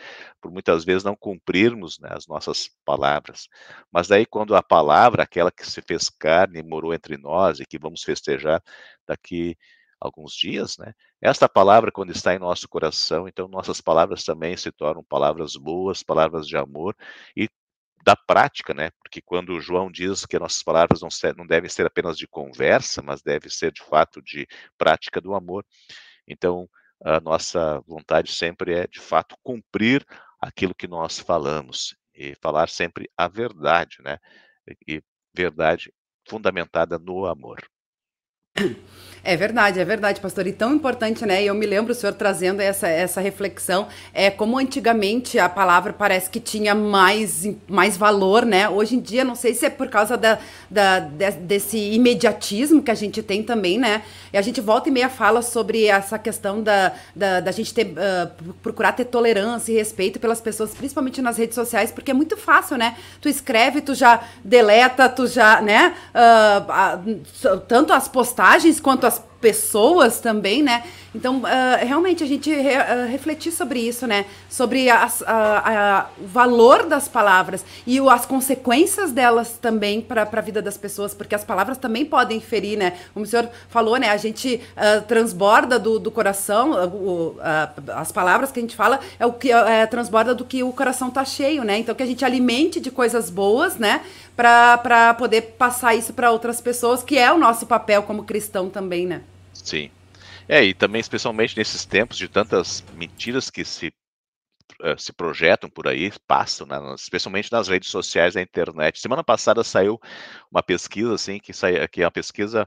por 0.40 0.50
muitas 0.50 0.84
vezes 0.84 1.02
não 1.02 1.16
cumprirmos 1.16 1.98
né, 1.98 2.10
as 2.12 2.26
nossas 2.26 2.68
palavras. 2.84 3.48
Mas 3.90 4.08
daí 4.08 4.26
quando 4.26 4.54
a 4.54 4.62
palavra, 4.62 5.22
aquela 5.22 5.50
que 5.50 5.66
se 5.66 5.82
fez 5.82 6.08
carne 6.08 6.60
e 6.60 6.62
morou 6.62 6.94
entre 6.94 7.16
nós 7.16 7.60
e 7.60 7.66
que 7.66 7.78
vamos 7.78 8.02
festejar 8.02 8.62
daqui 9.06 9.56
alguns 10.00 10.32
dias, 10.32 10.78
né? 10.78 10.94
Esta 11.20 11.48
palavra 11.48 11.92
quando 11.92 12.10
está 12.10 12.34
em 12.34 12.38
nosso 12.38 12.66
coração, 12.68 13.28
então 13.28 13.46
nossas 13.46 13.80
palavras 13.82 14.24
também 14.24 14.56
se 14.56 14.72
tornam 14.72 15.04
palavras 15.04 15.56
boas, 15.56 16.02
palavras 16.02 16.46
de 16.46 16.56
amor 16.56 16.96
e 17.36 17.48
da 18.02 18.16
prática, 18.16 18.72
né? 18.72 18.90
Porque 19.02 19.20
quando 19.20 19.60
João 19.60 19.90
diz 19.90 20.24
que 20.24 20.38
nossas 20.38 20.62
palavras 20.62 21.02
não, 21.02 21.10
ser, 21.10 21.36
não 21.36 21.46
devem 21.46 21.68
ser 21.68 21.86
apenas 21.86 22.16
de 22.16 22.26
conversa, 22.26 23.02
mas 23.02 23.22
deve 23.22 23.50
ser 23.50 23.72
de 23.72 23.82
fato 23.82 24.22
de 24.22 24.46
prática 24.78 25.20
do 25.20 25.34
amor. 25.34 25.64
Então, 26.26 26.68
a 27.04 27.20
nossa 27.20 27.80
vontade 27.86 28.32
sempre 28.32 28.74
é 28.74 28.86
de 28.86 29.00
fato 29.00 29.36
cumprir 29.42 30.04
aquilo 30.40 30.74
que 30.74 30.88
nós 30.88 31.18
falamos 31.18 31.94
e 32.14 32.34
falar 32.42 32.68
sempre 32.68 33.10
a 33.16 33.28
verdade, 33.28 33.98
né? 34.02 34.18
E 34.86 35.02
verdade 35.34 35.92
fundamentada 36.28 36.98
no 36.98 37.26
amor. 37.26 37.60
É 39.22 39.36
verdade, 39.36 39.78
é 39.78 39.84
verdade, 39.84 40.20
pastor. 40.20 40.46
E 40.46 40.52
tão 40.52 40.74
importante, 40.74 41.26
né? 41.26 41.42
E 41.42 41.46
eu 41.46 41.54
me 41.54 41.66
lembro 41.66 41.92
o 41.92 41.94
senhor 41.94 42.14
trazendo 42.14 42.60
essa, 42.60 42.88
essa 42.88 43.20
reflexão. 43.20 43.86
É 44.14 44.30
como 44.30 44.58
antigamente 44.58 45.38
a 45.38 45.48
palavra 45.48 45.92
parece 45.92 46.30
que 46.30 46.40
tinha 46.40 46.74
mais, 46.74 47.46
mais 47.68 47.96
valor, 47.96 48.46
né? 48.46 48.68
Hoje 48.68 48.96
em 48.96 49.00
dia, 49.00 49.22
não 49.22 49.34
sei 49.34 49.54
se 49.54 49.66
é 49.66 49.70
por 49.70 49.88
causa 49.88 50.16
da, 50.16 50.38
da, 50.70 51.00
desse 51.00 51.76
imediatismo 51.76 52.82
que 52.82 52.90
a 52.90 52.94
gente 52.94 53.22
tem 53.22 53.42
também, 53.42 53.78
né? 53.78 54.02
E 54.32 54.38
a 54.38 54.42
gente 54.42 54.60
volta 54.60 54.88
e 54.88 54.92
meia 54.92 55.10
fala 55.10 55.42
sobre 55.42 55.86
essa 55.86 56.18
questão 56.18 56.62
da, 56.62 56.92
da, 57.14 57.40
da 57.40 57.52
gente 57.52 57.74
ter, 57.74 57.88
uh, 57.88 58.54
procurar 58.62 58.92
ter 58.92 59.04
tolerância 59.04 59.72
e 59.72 59.76
respeito 59.76 60.18
pelas 60.18 60.40
pessoas, 60.40 60.70
principalmente 60.70 61.20
nas 61.20 61.36
redes 61.36 61.54
sociais, 61.54 61.92
porque 61.92 62.10
é 62.10 62.14
muito 62.14 62.36
fácil, 62.36 62.78
né? 62.78 62.96
Tu 63.20 63.28
escreve, 63.28 63.82
tu 63.82 63.94
já 63.94 64.20
deleta, 64.42 65.08
tu 65.08 65.26
já, 65.26 65.60
né? 65.60 65.94
Uh, 66.14 67.60
tanto 67.68 67.92
as 67.92 68.08
postagens 68.08 68.80
quanto 68.80 69.06
as 69.06 69.09
pessoas 69.40 70.20
também, 70.20 70.62
né? 70.62 70.84
Então, 71.14 71.38
uh, 71.38 71.44
realmente, 71.80 72.22
a 72.22 72.26
gente 72.26 72.50
re, 72.50 72.76
uh, 72.76 73.08
refletir 73.10 73.50
sobre 73.50 73.80
isso, 73.80 74.06
né? 74.06 74.26
Sobre 74.48 74.88
as, 74.88 75.22
a, 75.22 75.32
a, 75.32 76.06
o 76.22 76.26
valor 76.26 76.86
das 76.86 77.08
palavras 77.08 77.64
e 77.84 78.00
o, 78.00 78.08
as 78.08 78.24
consequências 78.24 79.10
delas 79.10 79.58
também 79.60 80.00
para 80.00 80.28
a 80.30 80.40
vida 80.40 80.62
das 80.62 80.76
pessoas, 80.76 81.12
porque 81.12 81.34
as 81.34 81.42
palavras 81.42 81.78
também 81.78 82.04
podem 82.04 82.40
ferir, 82.40 82.78
né? 82.78 82.92
Como 83.12 83.24
o 83.24 83.28
senhor 83.28 83.48
falou, 83.68 83.96
né? 83.96 84.10
A 84.10 84.16
gente 84.16 84.60
uh, 84.76 85.02
transborda 85.02 85.78
do, 85.78 85.98
do 85.98 86.10
coração, 86.10 86.72
as 87.96 88.12
palavras 88.12 88.52
que 88.52 88.60
a 88.60 88.62
gente 88.62 88.76
fala 88.76 89.00
é 89.18 89.26
o 89.26 89.32
que 89.32 89.50
é, 89.50 89.86
transborda 89.86 90.34
do 90.34 90.44
que 90.44 90.62
o 90.62 90.72
coração 90.72 91.10
tá 91.10 91.24
cheio, 91.24 91.64
né? 91.64 91.78
Então, 91.78 91.94
que 91.94 92.02
a 92.02 92.06
gente 92.06 92.24
alimente 92.24 92.78
de 92.78 92.90
coisas 92.90 93.30
boas, 93.30 93.76
né? 93.76 94.02
Para 94.40 95.12
poder 95.18 95.42
passar 95.58 95.94
isso 95.94 96.14
para 96.14 96.30
outras 96.30 96.62
pessoas, 96.62 97.02
que 97.02 97.18
é 97.18 97.30
o 97.30 97.36
nosso 97.36 97.66
papel 97.66 98.02
como 98.04 98.24
cristão 98.24 98.70
também, 98.70 99.06
né? 99.06 99.22
Sim. 99.52 99.90
É, 100.48 100.64
e 100.64 100.72
também 100.72 100.98
especialmente 100.98 101.54
nesses 101.58 101.84
tempos 101.84 102.16
de 102.16 102.26
tantas 102.26 102.82
mentiras 102.94 103.50
que 103.50 103.66
se, 103.66 103.88
uh, 104.82 104.98
se 104.98 105.12
projetam 105.12 105.68
por 105.68 105.86
aí, 105.86 106.10
passam, 106.26 106.66
né, 106.66 106.76
especialmente 106.94 107.52
nas 107.52 107.68
redes 107.68 107.90
sociais 107.90 108.32
da 108.32 108.40
internet. 108.40 108.98
Semana 108.98 109.22
passada 109.22 109.62
saiu 109.62 110.00
uma 110.50 110.62
pesquisa, 110.62 111.14
assim, 111.14 111.38
que, 111.38 111.52
saiu, 111.52 111.86
que 111.86 112.00
é 112.00 112.06
uma 112.06 112.10
pesquisa 112.10 112.66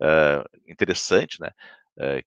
uh, 0.00 0.60
interessante, 0.68 1.40
né, 1.40 1.50
uh, 1.96 2.22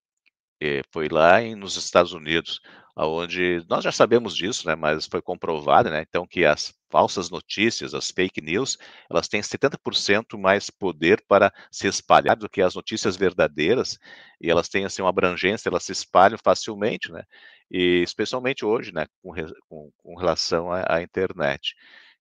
foi 0.92 1.08
lá 1.10 1.42
em, 1.42 1.56
nos 1.56 1.76
Estados 1.76 2.14
Unidos, 2.14 2.60
onde 2.96 3.64
nós 3.70 3.84
já 3.84 3.92
sabemos 3.92 4.36
disso, 4.36 4.68
né, 4.68 4.76
mas 4.76 5.06
foi 5.06 5.22
comprovado, 5.22 5.90
né, 5.90 6.04
então 6.08 6.26
que 6.26 6.44
as 6.46 6.74
falsas 6.90 7.30
notícias, 7.30 7.94
as 7.94 8.10
fake 8.10 8.42
news, 8.42 8.78
elas 9.10 9.28
têm 9.28 9.42
70% 9.42 10.38
mais 10.38 10.70
poder 10.70 11.24
para 11.28 11.54
se 11.72 11.88
espalhar 11.88 12.36
do 12.36 12.50
que 12.50 12.62
as 12.62 12.74
notícias 12.76 13.16
verdadeiras, 13.16 14.00
e 14.42 14.50
elas 14.50 14.70
têm 14.70 14.86
assim 14.86 15.02
uma 15.02 15.10
abrangência, 15.10 15.70
elas 15.70 15.84
se 15.84 15.92
espalham 15.92 16.38
facilmente, 16.44 17.12
né? 17.12 17.24
E 17.70 18.02
especialmente 18.02 18.66
hoje, 18.66 18.94
né, 18.94 19.06
com, 19.22 19.34
com, 19.68 19.92
com 19.98 20.16
relação 20.16 20.72
à, 20.72 20.96
à, 20.96 21.02
internet. 21.02 21.76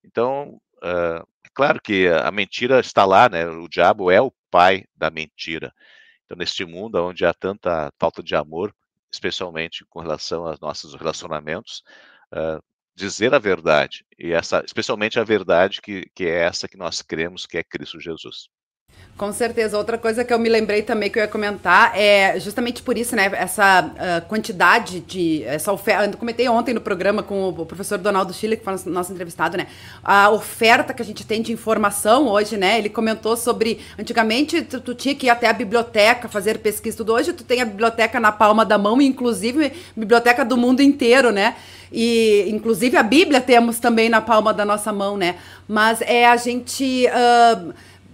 Então, 0.04 0.60
uh, 0.82 1.22
é 1.44 1.48
claro 1.54 1.80
que 1.80 2.08
a 2.08 2.30
mentira 2.30 2.80
está 2.80 3.04
lá, 3.04 3.28
né? 3.28 3.46
O 3.46 3.68
diabo 3.68 4.10
é 4.10 4.20
o 4.20 4.32
pai 4.50 4.84
da 4.96 5.10
mentira. 5.10 5.72
Então, 6.26 6.36
neste 6.36 6.64
mundo 6.64 6.96
onde 7.02 7.24
há 7.24 7.32
tanta 7.32 7.92
falta 7.98 8.22
de 8.22 8.34
amor, 8.34 8.74
especialmente 9.10 9.84
com 9.88 10.00
relação 10.00 10.46
aos 10.46 10.60
nossos 10.60 10.94
relacionamentos, 10.94 11.82
uh, 12.32 12.62
dizer 12.94 13.32
a 13.34 13.38
verdade, 13.38 14.04
e 14.18 14.32
essa, 14.32 14.62
especialmente 14.64 15.20
a 15.20 15.24
verdade 15.24 15.80
que, 15.80 16.10
que 16.14 16.24
é 16.24 16.44
essa 16.44 16.68
que 16.68 16.76
nós 16.76 17.00
cremos 17.02 17.46
que 17.46 17.58
é 17.58 17.64
Cristo 17.64 18.00
Jesus. 18.00 18.48
Com 19.16 19.32
certeza. 19.32 19.78
Outra 19.78 19.96
coisa 19.96 20.22
que 20.24 20.32
eu 20.32 20.38
me 20.38 20.46
lembrei 20.46 20.82
também 20.82 21.08
que 21.08 21.18
eu 21.18 21.22
ia 21.22 21.28
comentar 21.28 21.98
é 21.98 22.38
justamente 22.38 22.82
por 22.82 22.98
isso, 22.98 23.16
né? 23.16 23.30
Essa 23.32 23.80
uh, 23.86 24.28
quantidade 24.28 25.00
de. 25.00 25.42
Essa 25.44 25.72
oferta. 25.72 26.04
Eu 26.04 26.18
comentei 26.18 26.46
ontem 26.50 26.74
no 26.74 26.82
programa 26.82 27.22
com 27.22 27.48
o 27.48 27.64
professor 27.64 27.96
Donaldo 27.96 28.34
Chile, 28.34 28.58
que 28.58 28.64
foi 28.64 28.74
nosso 28.84 29.14
entrevistado, 29.14 29.56
né? 29.56 29.68
A 30.04 30.28
oferta 30.28 30.92
que 30.92 31.00
a 31.00 31.04
gente 31.04 31.26
tem 31.26 31.40
de 31.40 31.50
informação 31.50 32.28
hoje, 32.28 32.58
né? 32.58 32.78
Ele 32.78 32.90
comentou 32.90 33.38
sobre. 33.38 33.80
Antigamente, 33.98 34.60
tu, 34.60 34.82
tu 34.82 34.94
tinha 34.94 35.14
que 35.14 35.26
ir 35.26 35.30
até 35.30 35.48
a 35.48 35.52
biblioteca 35.54 36.28
fazer 36.28 36.58
pesquisa 36.58 36.98
tudo. 36.98 37.14
Hoje, 37.14 37.32
tu 37.32 37.42
tem 37.42 37.62
a 37.62 37.64
biblioteca 37.64 38.20
na 38.20 38.32
palma 38.32 38.66
da 38.66 38.76
mão, 38.76 39.00
inclusive 39.00 39.72
biblioteca 39.96 40.44
do 40.44 40.58
mundo 40.58 40.82
inteiro, 40.82 41.32
né? 41.32 41.56
E, 41.90 42.44
inclusive, 42.50 42.98
a 42.98 43.02
Bíblia 43.02 43.40
temos 43.40 43.78
também 43.78 44.10
na 44.10 44.20
palma 44.20 44.52
da 44.52 44.66
nossa 44.66 44.92
mão, 44.92 45.16
né? 45.16 45.36
Mas 45.66 46.02
é 46.02 46.26
a 46.26 46.36
gente. 46.36 47.06
Uh, 47.06 47.72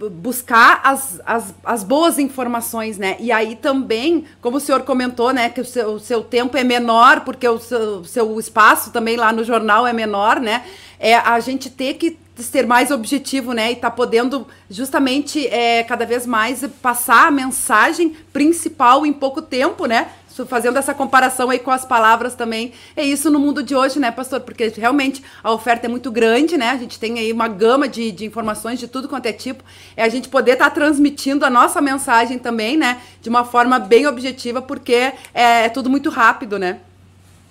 buscar 0.09 0.81
as, 0.83 1.21
as, 1.25 1.53
as 1.63 1.83
boas 1.83 2.19
informações, 2.19 2.97
né? 2.97 3.15
E 3.19 3.31
aí 3.31 3.55
também, 3.55 4.25
como 4.41 4.57
o 4.57 4.59
senhor 4.59 4.81
comentou, 4.83 5.33
né, 5.33 5.49
que 5.49 5.61
o 5.61 5.65
seu, 5.65 5.93
o 5.93 5.99
seu 5.99 6.23
tempo 6.23 6.57
é 6.57 6.63
menor, 6.63 7.21
porque 7.21 7.47
o 7.47 7.59
seu, 7.59 8.03
seu 8.03 8.39
espaço 8.39 8.91
também 8.91 9.15
lá 9.15 9.31
no 9.31 9.43
jornal 9.43 9.85
é 9.85 9.93
menor, 9.93 10.39
né? 10.39 10.63
É 10.99 11.15
a 11.15 11.39
gente 11.39 11.69
ter 11.69 11.95
que 11.95 12.17
ser 12.35 12.65
mais 12.65 12.89
objetivo, 12.89 13.53
né? 13.53 13.71
E 13.71 13.75
tá 13.75 13.91
podendo 13.91 14.47
justamente 14.69 15.47
é, 15.47 15.83
cada 15.83 16.05
vez 16.05 16.25
mais 16.25 16.65
passar 16.81 17.27
a 17.27 17.31
mensagem 17.31 18.15
principal 18.31 19.05
em 19.05 19.13
pouco 19.13 19.41
tempo, 19.41 19.85
né? 19.85 20.09
Fazendo 20.47 20.77
essa 20.77 20.93
comparação 20.93 21.49
aí 21.49 21.59
com 21.59 21.71
as 21.71 21.85
palavras 21.85 22.33
também, 22.33 22.73
é 22.95 23.03
isso 23.03 23.29
no 23.29 23.39
mundo 23.39 23.61
de 23.61 23.75
hoje, 23.75 23.99
né, 23.99 24.11
pastor? 24.11 24.39
Porque 24.41 24.67
realmente 24.69 25.23
a 25.43 25.51
oferta 25.51 25.85
é 25.85 25.89
muito 25.89 26.11
grande, 26.11 26.57
né? 26.57 26.69
A 26.69 26.77
gente 26.77 26.99
tem 26.99 27.19
aí 27.19 27.31
uma 27.31 27.47
gama 27.47 27.87
de, 27.87 28.11
de 28.11 28.25
informações 28.25 28.79
de 28.79 28.87
tudo 28.87 29.07
quanto 29.07 29.27
é 29.27 29.33
tipo. 29.33 29.63
É 29.95 30.03
a 30.03 30.09
gente 30.09 30.29
poder 30.29 30.53
estar 30.53 30.69
tá 30.69 30.75
transmitindo 30.75 31.45
a 31.45 31.49
nossa 31.49 31.79
mensagem 31.81 32.39
também, 32.39 32.77
né? 32.77 33.01
De 33.21 33.29
uma 33.29 33.45
forma 33.45 33.77
bem 33.77 34.07
objetiva, 34.07 34.61
porque 34.61 35.13
é, 35.33 35.65
é 35.65 35.69
tudo 35.69 35.89
muito 35.89 36.09
rápido, 36.09 36.57
né? 36.57 36.79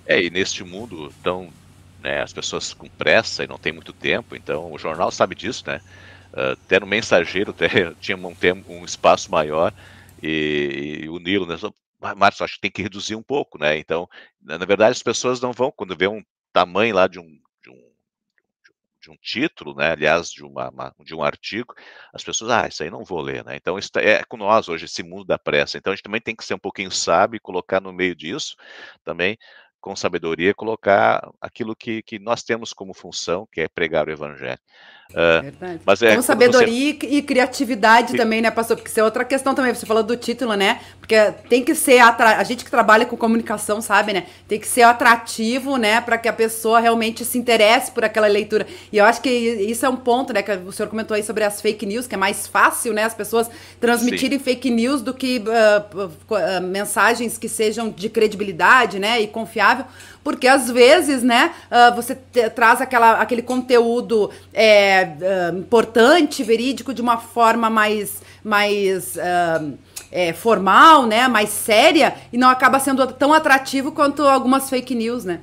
É, 0.05 0.21
e 0.21 0.29
neste 0.29 0.63
mundo 0.63 1.11
tão. 1.23 1.49
Né, 2.01 2.21
as 2.21 2.33
pessoas 2.33 2.73
com 2.73 2.89
pressa 2.89 3.45
e 3.45 3.47
não 3.47 3.57
tem 3.57 3.71
muito 3.71 3.93
tempo, 3.93 4.35
então 4.35 4.73
o 4.73 4.77
jornal 4.77 5.09
sabe 5.09 5.35
disso, 5.35 5.63
né? 5.65 5.79
Uh, 6.33 6.51
até 6.51 6.77
no 6.77 6.85
mensageiro 6.85 7.51
até, 7.55 7.93
tinha 8.01 8.17
um, 8.17 8.35
um 8.67 8.83
espaço 8.83 9.31
maior 9.31 9.71
e, 10.21 11.01
e 11.03 11.09
o 11.09 11.17
Nilo, 11.17 11.45
né? 11.45 11.55
Márcio, 12.15 12.43
acho 12.43 12.55
que 12.55 12.61
tem 12.61 12.71
que 12.71 12.81
reduzir 12.81 13.15
um 13.15 13.23
pouco, 13.23 13.57
né? 13.57 13.77
Então, 13.77 14.07
na, 14.41 14.57
verdade, 14.57 14.91
as 14.91 15.03
pessoas 15.03 15.39
não 15.41 15.51
vão, 15.53 15.71
quando 15.71 15.95
vê 15.95 16.07
um 16.07 16.23
tamanho 16.51 16.95
lá 16.95 17.07
de 17.07 17.19
um, 17.19 17.39
de 17.61 17.69
um, 17.69 17.91
de 19.01 19.11
um 19.11 19.17
título, 19.21 19.75
né? 19.75 19.91
Aliás, 19.91 20.29
de, 20.31 20.43
uma, 20.43 20.69
uma, 20.69 20.93
de 20.99 21.15
um 21.15 21.23
artigo, 21.23 21.73
as 22.13 22.23
pessoas, 22.23 22.51
ah, 22.51 22.67
isso 22.67 22.83
aí 22.83 22.89
não 22.89 23.03
vou 23.03 23.21
ler, 23.21 23.43
né? 23.45 23.55
Então, 23.55 23.77
isso 23.79 23.91
tá, 23.91 24.01
é 24.01 24.23
com 24.23 24.37
nós 24.37 24.67
hoje, 24.69 24.85
esse 24.85 25.03
mundo 25.03 25.25
da 25.25 25.39
pressa. 25.39 25.77
Então, 25.77 25.93
a 25.93 25.95
gente 25.95 26.03
também 26.03 26.21
tem 26.21 26.35
que 26.35 26.43
ser 26.45 26.53
um 26.53 26.59
pouquinho 26.59 26.91
sábio 26.91 27.37
e 27.37 27.39
colocar 27.39 27.79
no 27.79 27.93
meio 27.93 28.15
disso 28.15 28.55
também 29.03 29.37
com 29.83 29.97
sabedoria, 29.97 30.53
colocar 30.53 31.29
aquilo 31.41 31.75
que, 31.75 32.01
que 32.03 32.17
nós 32.17 32.41
temos 32.41 32.71
como 32.71 32.93
função, 32.93 33.45
que 33.51 33.59
é 33.59 33.67
pregar 33.67 34.07
o 34.07 34.11
evangelho. 34.11 34.57
Uh, 35.11 35.79
mas 35.85 36.01
é, 36.01 36.15
com 36.15 36.21
sabedoria 36.23 36.93
você... 36.93 37.05
e 37.05 37.21
criatividade 37.21 38.15
também, 38.17 38.41
né, 38.41 38.49
pastor? 38.49 38.77
Porque 38.77 38.89
isso 38.89 38.99
é 38.99 39.03
outra 39.03 39.23
questão 39.23 39.53
também. 39.53 39.73
Você 39.73 39.85
falou 39.85 40.01
do 40.01 40.17
título, 40.17 40.55
né? 40.55 40.81
Porque 40.97 41.15
tem 41.49 41.63
que 41.63 41.75
ser 41.75 41.99
atra... 41.99 42.37
a 42.37 42.43
gente 42.43 42.65
que 42.65 42.71
trabalha 42.71 43.05
com 43.05 43.15
comunicação, 43.15 43.79
sabe, 43.79 44.13
né? 44.13 44.25
Tem 44.47 44.59
que 44.59 44.67
ser 44.67 44.81
atrativo, 44.83 45.77
né, 45.77 46.01
para 46.01 46.17
que 46.17 46.27
a 46.27 46.33
pessoa 46.33 46.79
realmente 46.79 47.23
se 47.25 47.37
interesse 47.37 47.91
por 47.91 48.03
aquela 48.03 48.25
leitura. 48.25 48.65
E 48.91 48.97
eu 48.97 49.05
acho 49.05 49.21
que 49.21 49.29
isso 49.29 49.85
é 49.85 49.89
um 49.89 49.97
ponto, 49.97 50.33
né, 50.33 50.41
que 50.41 50.51
o 50.51 50.71
senhor 50.71 50.89
comentou 50.89 51.13
aí 51.13 51.21
sobre 51.21 51.43
as 51.43 51.61
fake 51.61 51.85
news, 51.85 52.07
que 52.07 52.15
é 52.15 52.17
mais 52.17 52.47
fácil, 52.47 52.93
né, 52.93 53.03
as 53.03 53.13
pessoas 53.13 53.51
transmitirem 53.79 54.39
Sim. 54.39 54.43
fake 54.43 54.69
news 54.71 55.01
do 55.01 55.13
que 55.13 55.43
uh, 55.43 56.05
uh, 56.05 56.61
mensagens 56.63 57.37
que 57.37 57.49
sejam 57.49 57.89
de 57.89 58.09
credibilidade, 58.09 58.97
né, 58.97 59.21
e 59.21 59.27
confiável 59.73 59.85
porque 60.23 60.47
às 60.47 60.71
vezes, 60.71 61.21
né, 61.21 61.53
uh, 61.69 61.93
você 61.93 62.15
traz 62.15 62.79
aquela, 62.79 63.19
aquele 63.19 63.41
conteúdo 63.41 64.31
é, 64.53 65.17
uh, 65.51 65.57
importante, 65.57 66.41
verídico, 66.43 66.93
de 66.93 67.01
uma 67.01 67.17
forma 67.17 67.69
mais, 67.69 68.21
mais 68.41 69.17
uh, 69.17 69.77
é, 70.09 70.31
formal, 70.31 71.05
né, 71.05 71.27
mais 71.27 71.49
séria, 71.49 72.15
e 72.31 72.37
não 72.37 72.49
acaba 72.49 72.79
sendo 72.79 73.05
tão 73.07 73.33
atrativo 73.33 73.91
quanto 73.91 74.23
algumas 74.23 74.69
fake 74.69 74.95
news, 74.95 75.25
né? 75.25 75.41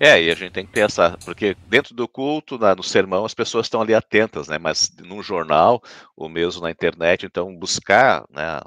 É, 0.00 0.20
e 0.20 0.28
a 0.28 0.34
gente 0.34 0.50
tem 0.50 0.66
que 0.66 0.80
essa, 0.80 1.16
porque 1.24 1.56
dentro 1.68 1.94
do 1.94 2.08
culto, 2.08 2.58
na, 2.58 2.74
no 2.74 2.82
sermão, 2.82 3.24
as 3.24 3.32
pessoas 3.32 3.66
estão 3.66 3.80
ali 3.80 3.94
atentas, 3.94 4.48
né? 4.48 4.58
Mas 4.58 4.92
num 4.98 5.22
jornal, 5.22 5.80
ou 6.16 6.28
mesmo 6.28 6.62
na 6.62 6.70
internet, 6.70 7.24
então 7.24 7.54
buscar 7.54 8.24
né, 8.28 8.60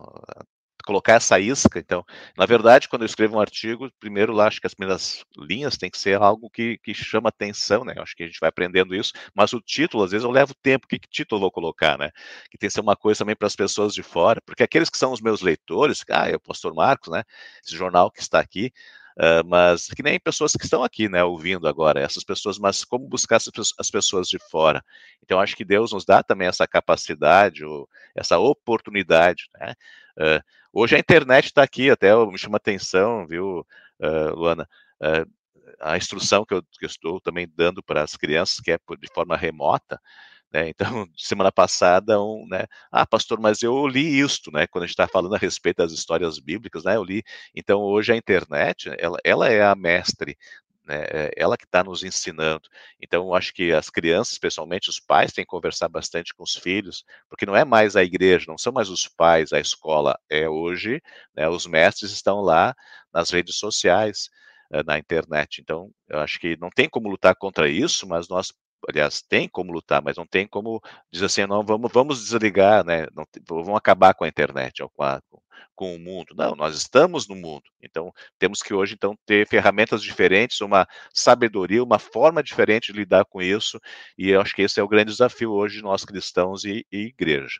colocar 0.88 1.16
essa 1.16 1.38
isca. 1.38 1.80
Então, 1.80 2.04
na 2.38 2.46
verdade, 2.46 2.88
quando 2.88 3.02
eu 3.02 3.06
escrevo 3.06 3.36
um 3.36 3.40
artigo, 3.42 3.92
primeiro 4.00 4.32
lá 4.32 4.48
acho 4.48 4.62
que 4.62 4.68
as 4.68 4.74
primeiras 4.74 5.26
linhas 5.38 5.78
tem 5.78 5.92
que 5.92 5.98
ser 5.98 6.20
algo 6.22 6.50
que, 6.50 6.78
que 6.78 6.94
chama 6.94 7.28
atenção, 7.28 7.84
né? 7.84 7.94
acho 7.98 8.16
que 8.16 8.24
a 8.24 8.26
gente 8.26 8.40
vai 8.40 8.48
aprendendo 8.50 8.96
isso, 8.96 9.12
mas 9.36 9.52
o 9.52 9.60
título, 9.60 10.04
às 10.04 10.12
vezes 10.12 10.24
eu 10.24 10.32
levo 10.32 10.56
tempo, 10.56 10.88
que, 10.88 10.98
que 10.98 11.10
título 11.10 11.42
vou 11.42 11.52
colocar, 11.52 11.98
né? 11.98 12.10
Que 12.50 12.58
tem 12.58 12.70
que 12.70 12.74
ser 12.74 12.80
uma 12.80 12.96
coisa 12.96 13.20
também 13.20 13.36
para 13.36 13.48
as 13.48 13.56
pessoas 13.56 13.94
de 13.94 14.02
fora, 14.02 14.42
porque 14.46 14.64
aqueles 14.64 14.90
que 14.90 14.98
são 14.98 15.12
os 15.12 15.20
meus 15.20 15.42
leitores, 15.42 16.06
ah, 16.10 16.30
é 16.30 16.36
o 16.36 16.40
pastor 16.40 16.74
Marcos, 16.74 17.12
né? 17.12 17.24
Esse 17.64 17.76
jornal 17.76 18.10
que 18.10 18.22
está 18.22 18.40
aqui, 18.40 18.72
Mas 19.46 19.88
que 19.88 20.04
nem 20.04 20.20
pessoas 20.20 20.54
que 20.54 20.64
estão 20.64 20.84
aqui, 20.84 21.10
né, 21.10 21.24
ouvindo 21.24 21.68
agora, 21.68 22.00
essas 22.00 22.24
pessoas, 22.24 22.60
mas 22.60 22.84
como 22.86 23.08
buscar 23.08 23.38
as 23.80 23.90
pessoas 23.90 24.28
de 24.28 24.38
fora. 24.38 24.84
Então, 25.24 25.40
acho 25.40 25.56
que 25.56 25.66
Deus 25.66 25.92
nos 25.92 26.06
dá 26.06 26.22
também 26.22 26.48
essa 26.48 26.68
capacidade, 26.68 27.64
essa 28.16 28.38
oportunidade, 28.38 29.50
né? 29.60 29.74
Uh, 30.18 30.44
hoje 30.74 30.96
a 30.96 31.00
internet 31.00 31.46
está 31.46 31.64
aqui, 31.64 31.90
até 31.90 32.16
me 32.26 32.38
chama 32.38 32.58
atenção, 32.58 33.26
viu, 33.28 33.66
uh, 34.00 34.36
Luana? 34.36 34.68
a 35.80 35.98
instrução 35.98 36.46
que 36.46 36.54
eu, 36.54 36.62
que 36.62 36.86
eu, 36.86 36.88
estou 36.88 37.22
também 37.22 37.48
dando 37.56 37.84
para 37.84 38.02
as 38.02 38.16
crianças, 38.16 38.60
que 38.60 38.72
é 38.72 38.78
de 38.78 39.14
forma 39.14 39.38
remota, 39.38 40.00
né? 40.54 40.70
Então, 41.04 41.08
semana 41.18 41.52
passada, 41.52 42.22
um, 42.22 42.46
né? 42.50 42.66
Ah, 42.92 43.06
pastor, 43.06 43.40
mas 43.40 43.62
eu 43.64 43.88
li 43.88 44.20
isto, 44.20 44.52
né? 44.52 44.68
Quando 44.68 44.84
a 44.84 44.88
gente 44.88 44.94
está 44.94 45.08
falando 45.08 45.36
a 45.36 45.38
respeito 45.38 45.78
das 45.78 45.92
histórias 45.92 46.40
bíblicas, 46.40 46.84
né? 46.84 46.96
Eu 46.96 47.04
li. 47.04 47.24
Então, 47.56 47.82
hoje 47.82 48.14
a 48.14 48.18
internet, 48.18 48.90
ela, 49.00 49.18
ela 49.24 49.48
é 49.50 49.64
a 49.64 49.76
mestre 49.76 50.38
né, 50.86 51.04
é 51.10 51.32
ela 51.36 51.58
que 51.58 51.66
está 51.66 51.84
nos 51.84 52.04
ensinando. 52.04 52.70
Então, 53.02 53.26
eu 53.26 53.34
acho 53.36 53.54
que 53.54 53.74
as 53.74 53.90
crianças, 53.90 54.34
especialmente 54.34 54.90
os 54.90 55.00
pais, 55.00 55.34
têm 55.34 55.44
que 55.44 55.50
conversar 55.50 55.90
bastante 55.90 56.34
com 56.34 56.44
os 56.44 56.56
filhos, 56.56 57.04
porque 57.30 57.46
não 57.46 57.56
é 57.56 57.66
mais 57.66 57.96
a 57.96 58.04
igreja, 58.04 58.46
não 58.48 58.58
são 58.58 58.72
mais 58.72 58.90
os 58.90 59.08
pais, 59.08 59.52
a 59.54 59.60
escola, 59.60 60.18
é 60.30 60.48
hoje, 60.50 61.02
né, 61.36 61.48
os 61.50 61.66
mestres 61.68 62.12
estão 62.12 62.40
lá 62.42 62.74
nas 63.14 63.30
redes 63.30 63.58
sociais, 63.58 64.30
eh, 64.72 64.84
na 64.84 64.98
internet. 64.98 65.60
Então, 65.62 65.92
eu 66.10 66.20
acho 66.20 66.40
que 66.40 66.58
não 66.58 66.70
tem 66.70 66.88
como 66.90 67.10
lutar 67.10 67.36
contra 67.36 67.68
isso, 67.70 68.08
mas 68.08 68.28
nós 68.30 68.54
aliás, 68.88 69.22
tem 69.22 69.48
como 69.50 69.72
lutar, 69.74 70.02
mas 70.02 70.18
não 70.18 70.26
tem 70.26 70.48
como 70.48 70.82
dizer 71.12 71.26
assim, 71.26 71.46
não, 71.46 71.64
vamos, 71.64 71.92
vamos 71.92 72.24
desligar, 72.24 72.86
né? 72.86 73.08
Não, 73.14 73.26
vamos 73.48 73.76
acabar 73.78 74.14
com 74.14 74.24
a 74.24 74.28
internet 74.28 74.82
ou 74.82 74.90
com, 74.90 75.04
a, 75.04 75.22
com 75.76 75.96
o 75.96 76.00
mundo. 76.00 76.34
Não, 76.36 76.56
nós 76.56 76.76
estamos 76.76 77.28
no 77.28 77.36
mundo. 77.36 77.64
Então, 77.82 78.14
temos 78.40 78.62
que 78.62 78.74
hoje 78.74 78.94
então 78.96 79.18
ter 79.26 79.48
ferramentas 79.48 80.02
diferentes, 80.02 80.62
uma 80.62 80.88
sabedoria, 81.14 81.84
uma 81.84 82.00
forma 82.00 82.42
diferente 82.42 82.92
de 82.94 83.00
lidar 83.00 83.26
com 83.26 83.42
isso. 83.42 83.80
E 84.18 84.30
eu 84.30 84.42
acho 84.42 84.56
que 84.56 84.62
esse 84.62 84.80
é 84.80 84.84
o 84.84 84.88
grande 84.88 85.12
desafio 85.12 85.52
hoje 85.52 85.82
nós 85.82 86.06
cristãos 86.06 86.64
e, 86.64 86.86
e 86.92 87.08
igreja. 87.08 87.60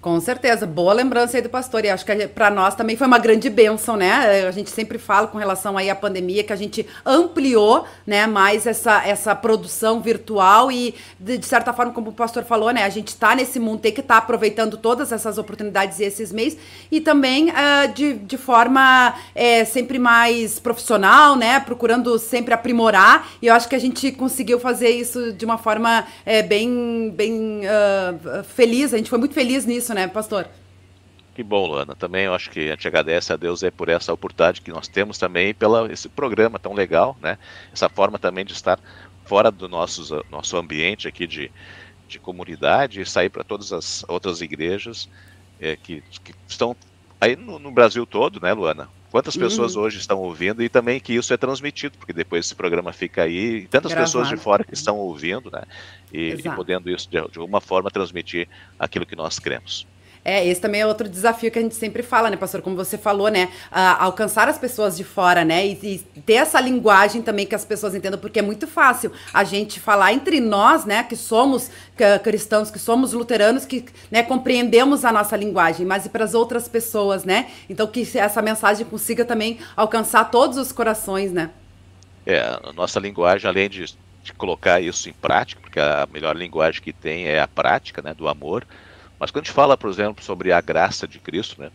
Com 0.00 0.20
certeza, 0.20 0.64
boa 0.64 0.92
lembrança 0.92 1.36
aí 1.36 1.42
do 1.42 1.48
pastor. 1.48 1.84
E 1.84 1.90
acho 1.90 2.06
que 2.06 2.28
para 2.28 2.50
nós 2.50 2.76
também 2.76 2.96
foi 2.96 3.04
uma 3.04 3.18
grande 3.18 3.50
bênção, 3.50 3.96
né? 3.96 4.46
A 4.46 4.50
gente 4.52 4.70
sempre 4.70 4.96
fala 4.96 5.26
com 5.26 5.36
relação 5.38 5.76
aí 5.76 5.90
à 5.90 5.94
pandemia 5.94 6.44
que 6.44 6.52
a 6.52 6.56
gente 6.56 6.86
ampliou, 7.04 7.84
né, 8.06 8.24
mais 8.24 8.64
essa, 8.64 9.04
essa 9.04 9.34
produção 9.34 10.00
virtual 10.00 10.70
e 10.70 10.94
de, 11.18 11.36
de 11.36 11.44
certa 11.44 11.72
forma, 11.72 11.92
como 11.92 12.10
o 12.10 12.12
pastor 12.12 12.44
falou, 12.44 12.70
né, 12.70 12.84
a 12.84 12.88
gente 12.88 13.08
está 13.08 13.34
nesse 13.34 13.58
mundo, 13.58 13.80
tem 13.80 13.92
que 13.92 14.00
estar 14.00 14.14
tá 14.14 14.18
aproveitando 14.18 14.76
todas 14.76 15.10
essas 15.10 15.36
oportunidades 15.36 15.98
e 15.98 16.04
esses 16.04 16.32
meios 16.32 16.56
e 16.92 17.00
também 17.00 17.50
uh, 17.50 17.92
de, 17.92 18.14
de 18.14 18.36
forma 18.36 19.14
é, 19.34 19.64
sempre 19.64 19.98
mais 19.98 20.60
profissional, 20.60 21.34
né, 21.34 21.58
procurando 21.58 22.16
sempre 22.20 22.54
aprimorar. 22.54 23.28
E 23.42 23.48
eu 23.48 23.54
acho 23.54 23.68
que 23.68 23.74
a 23.74 23.80
gente 23.80 24.12
conseguiu 24.12 24.60
fazer 24.60 24.90
isso 24.90 25.32
de 25.32 25.44
uma 25.44 25.58
forma 25.58 26.06
é, 26.24 26.40
bem, 26.40 27.12
bem 27.16 27.62
uh, 27.62 28.44
feliz. 28.44 28.94
A 28.94 28.96
gente 28.96 29.10
foi 29.10 29.18
muito 29.18 29.34
feliz 29.34 29.66
nisso 29.66 29.87
isso, 29.88 29.94
né, 29.94 30.06
pastor? 30.06 30.46
Que 31.34 31.42
bom, 31.42 31.66
Luana. 31.66 31.94
Também 31.94 32.24
eu 32.24 32.34
acho 32.34 32.50
que 32.50 32.68
a 32.68 32.72
gente 32.72 32.86
agradece 32.86 33.32
a 33.32 33.36
Deus 33.36 33.62
é 33.62 33.70
por 33.70 33.88
essa 33.88 34.12
oportunidade 34.12 34.60
que 34.60 34.70
nós 34.70 34.86
temos 34.86 35.16
também 35.16 35.54
pela 35.54 35.90
esse 35.90 36.08
programa 36.08 36.58
tão 36.58 36.74
legal, 36.74 37.16
né? 37.22 37.38
Essa 37.72 37.88
forma 37.88 38.18
também 38.18 38.44
de 38.44 38.52
estar 38.52 38.78
fora 39.24 39.50
do 39.50 39.68
nosso, 39.68 40.24
nosso 40.30 40.56
ambiente 40.56 41.08
aqui 41.08 41.26
de, 41.26 41.50
de 42.06 42.18
comunidade 42.18 43.00
e 43.00 43.06
sair 43.06 43.30
para 43.30 43.44
todas 43.44 43.72
as 43.72 44.04
outras 44.08 44.42
igrejas 44.42 45.08
é, 45.60 45.76
que, 45.76 46.02
que 46.22 46.34
estão 46.46 46.76
aí 47.20 47.36
no, 47.36 47.58
no, 47.58 47.70
Brasil 47.70 48.04
todo, 48.04 48.40
né, 48.40 48.52
Luana? 48.52 48.88
Quantas 49.10 49.36
pessoas 49.36 49.74
uhum. 49.74 49.82
hoje 49.82 49.98
estão 49.98 50.18
ouvindo 50.18 50.62
e 50.62 50.68
também 50.68 51.00
que 51.00 51.14
isso 51.14 51.32
é 51.32 51.36
transmitido, 51.36 51.96
porque 51.96 52.12
depois 52.12 52.44
esse 52.44 52.54
programa 52.54 52.92
fica 52.92 53.22
aí, 53.22 53.56
e 53.56 53.66
tantas 53.66 53.92
Gravado. 53.92 54.06
pessoas 54.06 54.28
de 54.28 54.36
fora 54.36 54.62
que 54.62 54.74
estão 54.74 54.98
ouvindo, 54.98 55.50
né? 55.50 55.62
E, 56.12 56.34
e 56.34 56.50
podendo 56.54 56.90
isso 56.90 57.08
de, 57.10 57.18
de 57.30 57.38
alguma 57.38 57.60
forma 57.60 57.90
transmitir 57.90 58.46
aquilo 58.78 59.06
que 59.06 59.16
nós 59.16 59.38
cremos. 59.38 59.86
É, 60.28 60.46
esse 60.46 60.60
também 60.60 60.82
é 60.82 60.86
outro 60.86 61.08
desafio 61.08 61.50
que 61.50 61.58
a 61.58 61.62
gente 61.62 61.74
sempre 61.74 62.02
fala, 62.02 62.28
né, 62.28 62.36
pastor? 62.36 62.60
Como 62.60 62.76
você 62.76 62.98
falou, 62.98 63.28
né? 63.28 63.46
Uh, 63.72 63.96
alcançar 64.00 64.46
as 64.46 64.58
pessoas 64.58 64.94
de 64.94 65.02
fora, 65.02 65.42
né? 65.42 65.66
E, 65.66 65.72
e, 65.82 66.20
ter 66.20 66.34
essa 66.34 66.60
linguagem 66.60 67.22
também 67.22 67.46
que 67.46 67.54
as 67.54 67.64
pessoas 67.64 67.94
entendam, 67.94 68.20
porque 68.20 68.38
é 68.38 68.42
muito 68.42 68.66
fácil 68.66 69.10
a 69.32 69.42
gente 69.42 69.80
falar 69.80 70.12
entre 70.12 70.38
nós, 70.38 70.84
né, 70.84 71.02
que 71.02 71.16
somos 71.16 71.70
cristãos, 72.22 72.70
que 72.70 72.78
somos 72.78 73.14
luteranos, 73.14 73.64
que 73.64 73.86
né, 74.10 74.22
compreendemos 74.22 75.02
a 75.02 75.10
nossa 75.10 75.34
linguagem, 75.34 75.86
mas 75.86 76.04
e 76.04 76.10
para 76.10 76.24
as 76.24 76.34
outras 76.34 76.68
pessoas, 76.68 77.24
né? 77.24 77.50
Então 77.70 77.86
que 77.86 78.06
essa 78.18 78.42
mensagem 78.42 78.84
consiga 78.84 79.24
também 79.24 79.58
alcançar 79.74 80.30
todos 80.30 80.58
os 80.58 80.70
corações, 80.72 81.32
né? 81.32 81.48
É, 82.26 82.40
a 82.40 82.70
nossa 82.74 83.00
linguagem, 83.00 83.48
além 83.48 83.70
de, 83.70 83.96
de 84.22 84.32
colocar 84.34 84.78
isso 84.78 85.08
em 85.08 85.14
prática, 85.14 85.58
porque 85.62 85.80
a 85.80 86.06
melhor 86.12 86.36
linguagem 86.36 86.82
que 86.82 86.92
tem 86.92 87.28
é 87.28 87.40
a 87.40 87.48
prática, 87.48 88.02
né, 88.02 88.12
do 88.12 88.28
amor 88.28 88.66
mas 89.18 89.30
quando 89.30 89.44
a 89.44 89.46
gente 89.46 89.54
fala, 89.54 89.76
por 89.76 89.90
exemplo, 89.90 90.24
sobre 90.24 90.52
a 90.52 90.60
graça 90.60 91.06
de 91.06 91.18
Cristo, 91.18 91.60
né? 91.60 91.70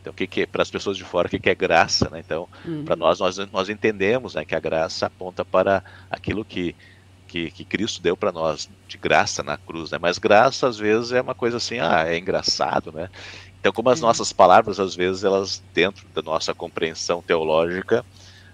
Então, 0.00 0.12
o 0.12 0.14
que, 0.16 0.26
que 0.26 0.42
é, 0.42 0.46
para 0.46 0.62
as 0.62 0.70
pessoas 0.70 0.98
de 0.98 1.04
fora, 1.04 1.26
o 1.26 1.30
que, 1.30 1.38
que 1.38 1.48
é 1.48 1.54
graça, 1.54 2.10
né? 2.10 2.20
Então, 2.20 2.46
uhum. 2.64 2.84
para 2.84 2.94
nós, 2.94 3.20
nós, 3.20 3.38
nós 3.50 3.70
entendemos 3.70 4.34
né, 4.34 4.44
que 4.44 4.54
a 4.54 4.60
graça 4.60 5.06
aponta 5.06 5.44
para 5.44 5.82
aquilo 6.10 6.44
que, 6.44 6.76
que, 7.26 7.50
que 7.50 7.64
Cristo 7.64 8.02
deu 8.02 8.14
para 8.14 8.30
nós, 8.30 8.68
de 8.86 8.98
graça 8.98 9.42
na 9.42 9.56
cruz, 9.56 9.90
né? 9.90 9.98
Mas 9.98 10.18
graça, 10.18 10.68
às 10.68 10.76
vezes, 10.76 11.12
é 11.12 11.22
uma 11.22 11.34
coisa 11.34 11.56
assim, 11.56 11.78
ah, 11.78 12.04
é 12.06 12.18
engraçado, 12.18 12.92
né? 12.92 13.08
Então, 13.58 13.72
como 13.72 13.88
as 13.88 14.00
uhum. 14.00 14.08
nossas 14.08 14.30
palavras, 14.30 14.78
às 14.78 14.94
vezes, 14.94 15.24
elas, 15.24 15.62
dentro 15.72 16.06
da 16.14 16.20
nossa 16.20 16.52
compreensão 16.52 17.22
teológica, 17.22 18.04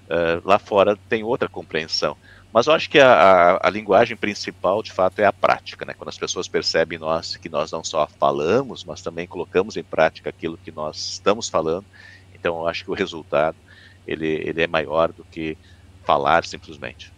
uh, 0.06 0.48
lá 0.48 0.56
fora 0.56 0.96
tem 1.08 1.24
outra 1.24 1.48
compreensão. 1.48 2.16
Mas 2.52 2.66
eu 2.66 2.72
acho 2.72 2.90
que 2.90 2.98
a, 2.98 3.12
a, 3.12 3.68
a, 3.68 3.70
linguagem 3.70 4.16
principal, 4.16 4.82
de 4.82 4.92
fato, 4.92 5.20
é 5.20 5.24
a 5.24 5.32
prática, 5.32 5.84
né? 5.84 5.94
Quando 5.94 6.08
as 6.08 6.18
pessoas 6.18 6.48
percebem 6.48 6.98
nós 6.98 7.36
que 7.36 7.48
nós 7.48 7.70
não 7.70 7.84
só 7.84 8.06
falamos, 8.08 8.84
mas 8.84 9.02
também 9.02 9.26
colocamos 9.26 9.76
em 9.76 9.84
prática 9.84 10.30
aquilo 10.30 10.58
que 10.58 10.72
nós 10.72 10.96
estamos 11.12 11.48
falando. 11.48 11.86
Então, 12.34 12.58
eu 12.58 12.66
acho 12.66 12.84
que 12.84 12.90
o 12.90 12.94
resultado 12.94 13.56
ele, 14.06 14.26
ele 14.26 14.62
é 14.62 14.66
maior 14.66 15.12
do 15.12 15.24
que 15.24 15.56
falar 16.04 16.44
simplesmente. 16.44 17.12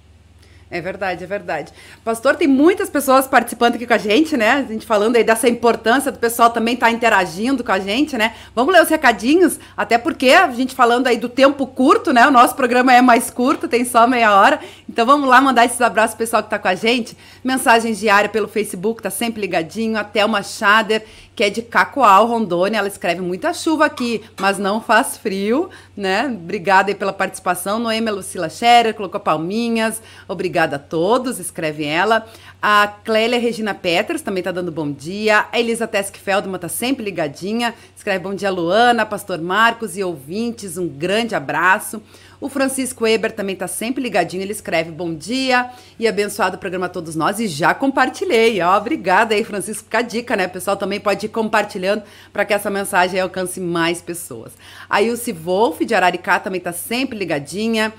É 0.72 0.80
verdade, 0.80 1.22
é 1.22 1.26
verdade. 1.26 1.70
Pastor, 2.02 2.34
tem 2.34 2.48
muitas 2.48 2.88
pessoas 2.88 3.26
participando 3.26 3.74
aqui 3.74 3.86
com 3.86 3.92
a 3.92 3.98
gente, 3.98 4.38
né? 4.38 4.52
A 4.52 4.62
gente 4.62 4.86
falando 4.86 5.16
aí 5.16 5.22
dessa 5.22 5.46
importância 5.46 6.10
do 6.10 6.18
pessoal 6.18 6.48
também 6.48 6.72
estar 6.72 6.86
tá 6.86 6.92
interagindo 6.92 7.62
com 7.62 7.72
a 7.72 7.78
gente, 7.78 8.16
né? 8.16 8.34
Vamos 8.54 8.72
ler 8.72 8.82
os 8.82 8.88
recadinhos, 8.88 9.60
até 9.76 9.98
porque 9.98 10.30
a 10.30 10.50
gente 10.50 10.74
falando 10.74 11.08
aí 11.08 11.18
do 11.18 11.28
tempo 11.28 11.66
curto, 11.66 12.10
né? 12.10 12.26
O 12.26 12.30
nosso 12.30 12.54
programa 12.54 12.90
é 12.90 13.02
mais 13.02 13.28
curto, 13.28 13.68
tem 13.68 13.84
só 13.84 14.06
meia 14.06 14.34
hora. 14.34 14.60
Então 14.88 15.04
vamos 15.04 15.28
lá 15.28 15.42
mandar 15.42 15.66
esses 15.66 15.80
abraços 15.82 16.14
pro 16.14 16.24
pessoal 16.24 16.42
que 16.42 16.46
está 16.46 16.58
com 16.58 16.68
a 16.68 16.74
gente. 16.74 17.14
Mensagens 17.44 17.98
diárias 17.98 18.32
pelo 18.32 18.48
Facebook, 18.48 19.02
tá 19.02 19.10
sempre 19.10 19.42
ligadinho. 19.42 19.98
A 19.98 20.04
Thelma 20.04 20.42
Schader, 20.42 21.04
que 21.36 21.44
é 21.44 21.50
de 21.50 21.60
Cacoal, 21.60 22.26
Rondônia. 22.26 22.78
Ela 22.78 22.88
escreve 22.88 23.20
muita 23.20 23.52
chuva 23.52 23.84
aqui, 23.84 24.22
mas 24.40 24.58
não 24.58 24.80
faz 24.80 25.18
frio, 25.18 25.68
né? 25.94 26.26
Obrigada 26.26 26.90
aí 26.90 26.94
pela 26.94 27.12
participação. 27.12 27.78
Noêmia 27.78 28.10
Lucila 28.10 28.48
Scherer 28.48 28.94
colocou 28.94 29.20
palminhas. 29.20 30.00
Obrigada 30.26 30.61
a 30.70 30.78
todos, 30.78 31.38
escreve 31.38 31.84
ela. 31.84 32.26
A 32.60 32.86
Clélia 32.86 33.38
Regina 33.38 33.74
Peters 33.74 34.22
também 34.22 34.40
está 34.40 34.52
dando 34.52 34.70
bom 34.70 34.90
dia. 34.90 35.46
A 35.52 35.58
Elisa 35.58 35.86
Tesk 35.86 36.16
Feldman 36.16 36.56
está 36.56 36.68
sempre 36.68 37.04
ligadinha. 37.04 37.74
Escreve 37.96 38.20
bom 38.20 38.34
dia, 38.34 38.50
Luana, 38.50 39.04
Pastor 39.04 39.40
Marcos 39.40 39.96
e 39.96 40.04
ouvintes. 40.04 40.78
Um 40.78 40.86
grande 40.86 41.34
abraço. 41.34 42.00
O 42.42 42.48
Francisco 42.48 43.06
Eber 43.06 43.30
também 43.30 43.52
está 43.52 43.68
sempre 43.68 44.02
ligadinho, 44.02 44.42
ele 44.42 44.50
escreve 44.50 44.90
bom 44.90 45.14
dia 45.14 45.70
e 45.96 46.08
abençoado 46.08 46.56
o 46.56 46.58
programa 46.58 46.86
a 46.86 46.88
todos 46.88 47.14
nós 47.14 47.38
e 47.38 47.46
já 47.46 47.72
compartilhei. 47.72 48.60
Ó, 48.60 48.76
obrigada 48.76 49.32
aí, 49.32 49.44
Francisco, 49.44 49.84
fica 49.84 49.98
a 49.98 50.02
dica, 50.02 50.34
né? 50.34 50.46
O 50.46 50.50
pessoal 50.50 50.76
também 50.76 50.98
pode 50.98 51.26
ir 51.26 51.28
compartilhando 51.28 52.02
para 52.32 52.44
que 52.44 52.52
essa 52.52 52.68
mensagem 52.68 53.20
alcance 53.20 53.60
mais 53.60 54.02
pessoas. 54.02 54.54
A 54.90 55.00
Ilse 55.00 55.30
Wolf, 55.30 55.82
de 55.82 55.94
Araricá, 55.94 56.40
também 56.40 56.58
está 56.58 56.72
sempre 56.72 57.16
ligadinha. 57.16 57.92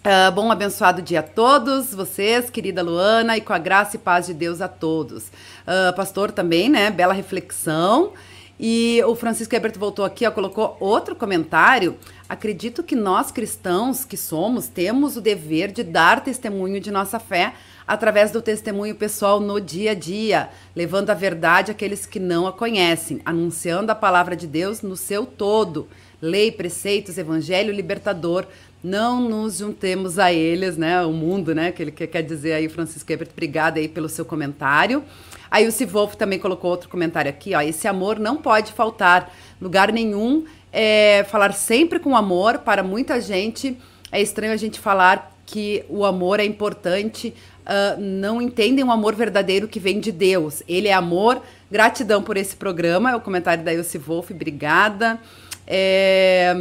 Uh, 0.00 0.32
bom 0.32 0.50
abençoado 0.50 1.02
dia 1.02 1.20
a 1.20 1.22
todos 1.22 1.94
vocês, 1.94 2.48
querida 2.48 2.82
Luana, 2.82 3.36
e 3.36 3.42
com 3.42 3.52
a 3.52 3.58
graça 3.58 3.96
e 3.96 3.98
paz 3.98 4.24
de 4.24 4.32
Deus 4.32 4.62
a 4.62 4.66
todos. 4.66 5.24
Uh, 5.24 5.94
pastor 5.94 6.32
também, 6.32 6.70
né? 6.70 6.90
Bela 6.90 7.12
reflexão. 7.12 8.14
E 8.58 9.02
o 9.04 9.14
Francisco 9.14 9.54
Herbert 9.54 9.78
voltou 9.78 10.02
aqui, 10.02 10.26
ó, 10.26 10.30
colocou 10.30 10.74
outro 10.80 11.14
comentário. 11.14 11.98
Acredito 12.26 12.82
que 12.82 12.96
nós 12.96 13.30
cristãos 13.30 14.02
que 14.02 14.16
somos 14.16 14.68
temos 14.68 15.18
o 15.18 15.20
dever 15.20 15.70
de 15.70 15.82
dar 15.82 16.24
testemunho 16.24 16.80
de 16.80 16.90
nossa 16.90 17.18
fé 17.18 17.52
através 17.86 18.30
do 18.30 18.40
testemunho 18.40 18.94
pessoal 18.94 19.38
no 19.38 19.60
dia 19.60 19.90
a 19.90 19.94
dia, 19.94 20.48
levando 20.74 21.10
a 21.10 21.14
verdade 21.14 21.72
àqueles 21.72 22.06
que 22.06 22.20
não 22.20 22.46
a 22.46 22.52
conhecem, 22.52 23.20
anunciando 23.24 23.92
a 23.92 23.94
palavra 23.94 24.34
de 24.34 24.46
Deus 24.46 24.80
no 24.80 24.96
seu 24.96 25.26
todo. 25.26 25.88
Lei, 26.22 26.52
preceitos, 26.52 27.16
evangelho 27.16 27.72
libertador. 27.72 28.46
Não 28.82 29.20
nos 29.20 29.58
juntemos 29.58 30.18
a 30.18 30.32
eles, 30.32 30.76
né? 30.76 31.04
O 31.04 31.12
mundo, 31.12 31.54
né? 31.54 31.70
Que 31.70 31.82
ele 31.82 31.90
quer 31.90 32.22
dizer 32.22 32.54
aí, 32.54 32.68
Francisco 32.68 33.12
Herbert. 33.12 33.28
Obrigada 33.32 33.78
aí 33.78 33.88
pelo 33.88 34.08
seu 34.08 34.24
comentário. 34.24 35.04
Aí 35.50 35.66
o 35.66 35.72
Sivolf 35.72 36.14
também 36.14 36.38
colocou 36.38 36.70
outro 36.70 36.88
comentário 36.88 37.28
aqui, 37.28 37.54
ó. 37.54 37.60
Esse 37.60 37.86
amor 37.86 38.18
não 38.18 38.36
pode 38.36 38.72
faltar. 38.72 39.34
Lugar 39.60 39.92
nenhum. 39.92 40.44
É, 40.72 41.26
falar 41.28 41.52
sempre 41.52 41.98
com 41.98 42.16
amor 42.16 42.58
para 42.58 42.82
muita 42.82 43.20
gente. 43.20 43.76
É 44.10 44.20
estranho 44.20 44.52
a 44.52 44.56
gente 44.56 44.80
falar 44.80 45.36
que 45.44 45.84
o 45.88 46.04
amor 46.04 46.40
é 46.40 46.44
importante. 46.44 47.34
Uh, 47.60 48.00
não 48.00 48.40
entendem 48.40 48.84
o 48.84 48.90
amor 48.90 49.14
verdadeiro 49.14 49.68
que 49.68 49.78
vem 49.78 50.00
de 50.00 50.10
Deus. 50.10 50.62
Ele 50.66 50.88
é 50.88 50.92
amor. 50.94 51.42
Gratidão 51.70 52.22
por 52.22 52.36
esse 52.36 52.56
programa. 52.56 53.10
É 53.10 53.16
o 53.16 53.20
comentário 53.20 53.62
da 53.62 53.74
Ilse 53.74 53.98
Wolf. 53.98 54.30
Obrigada. 54.30 55.18
É, 55.66 56.54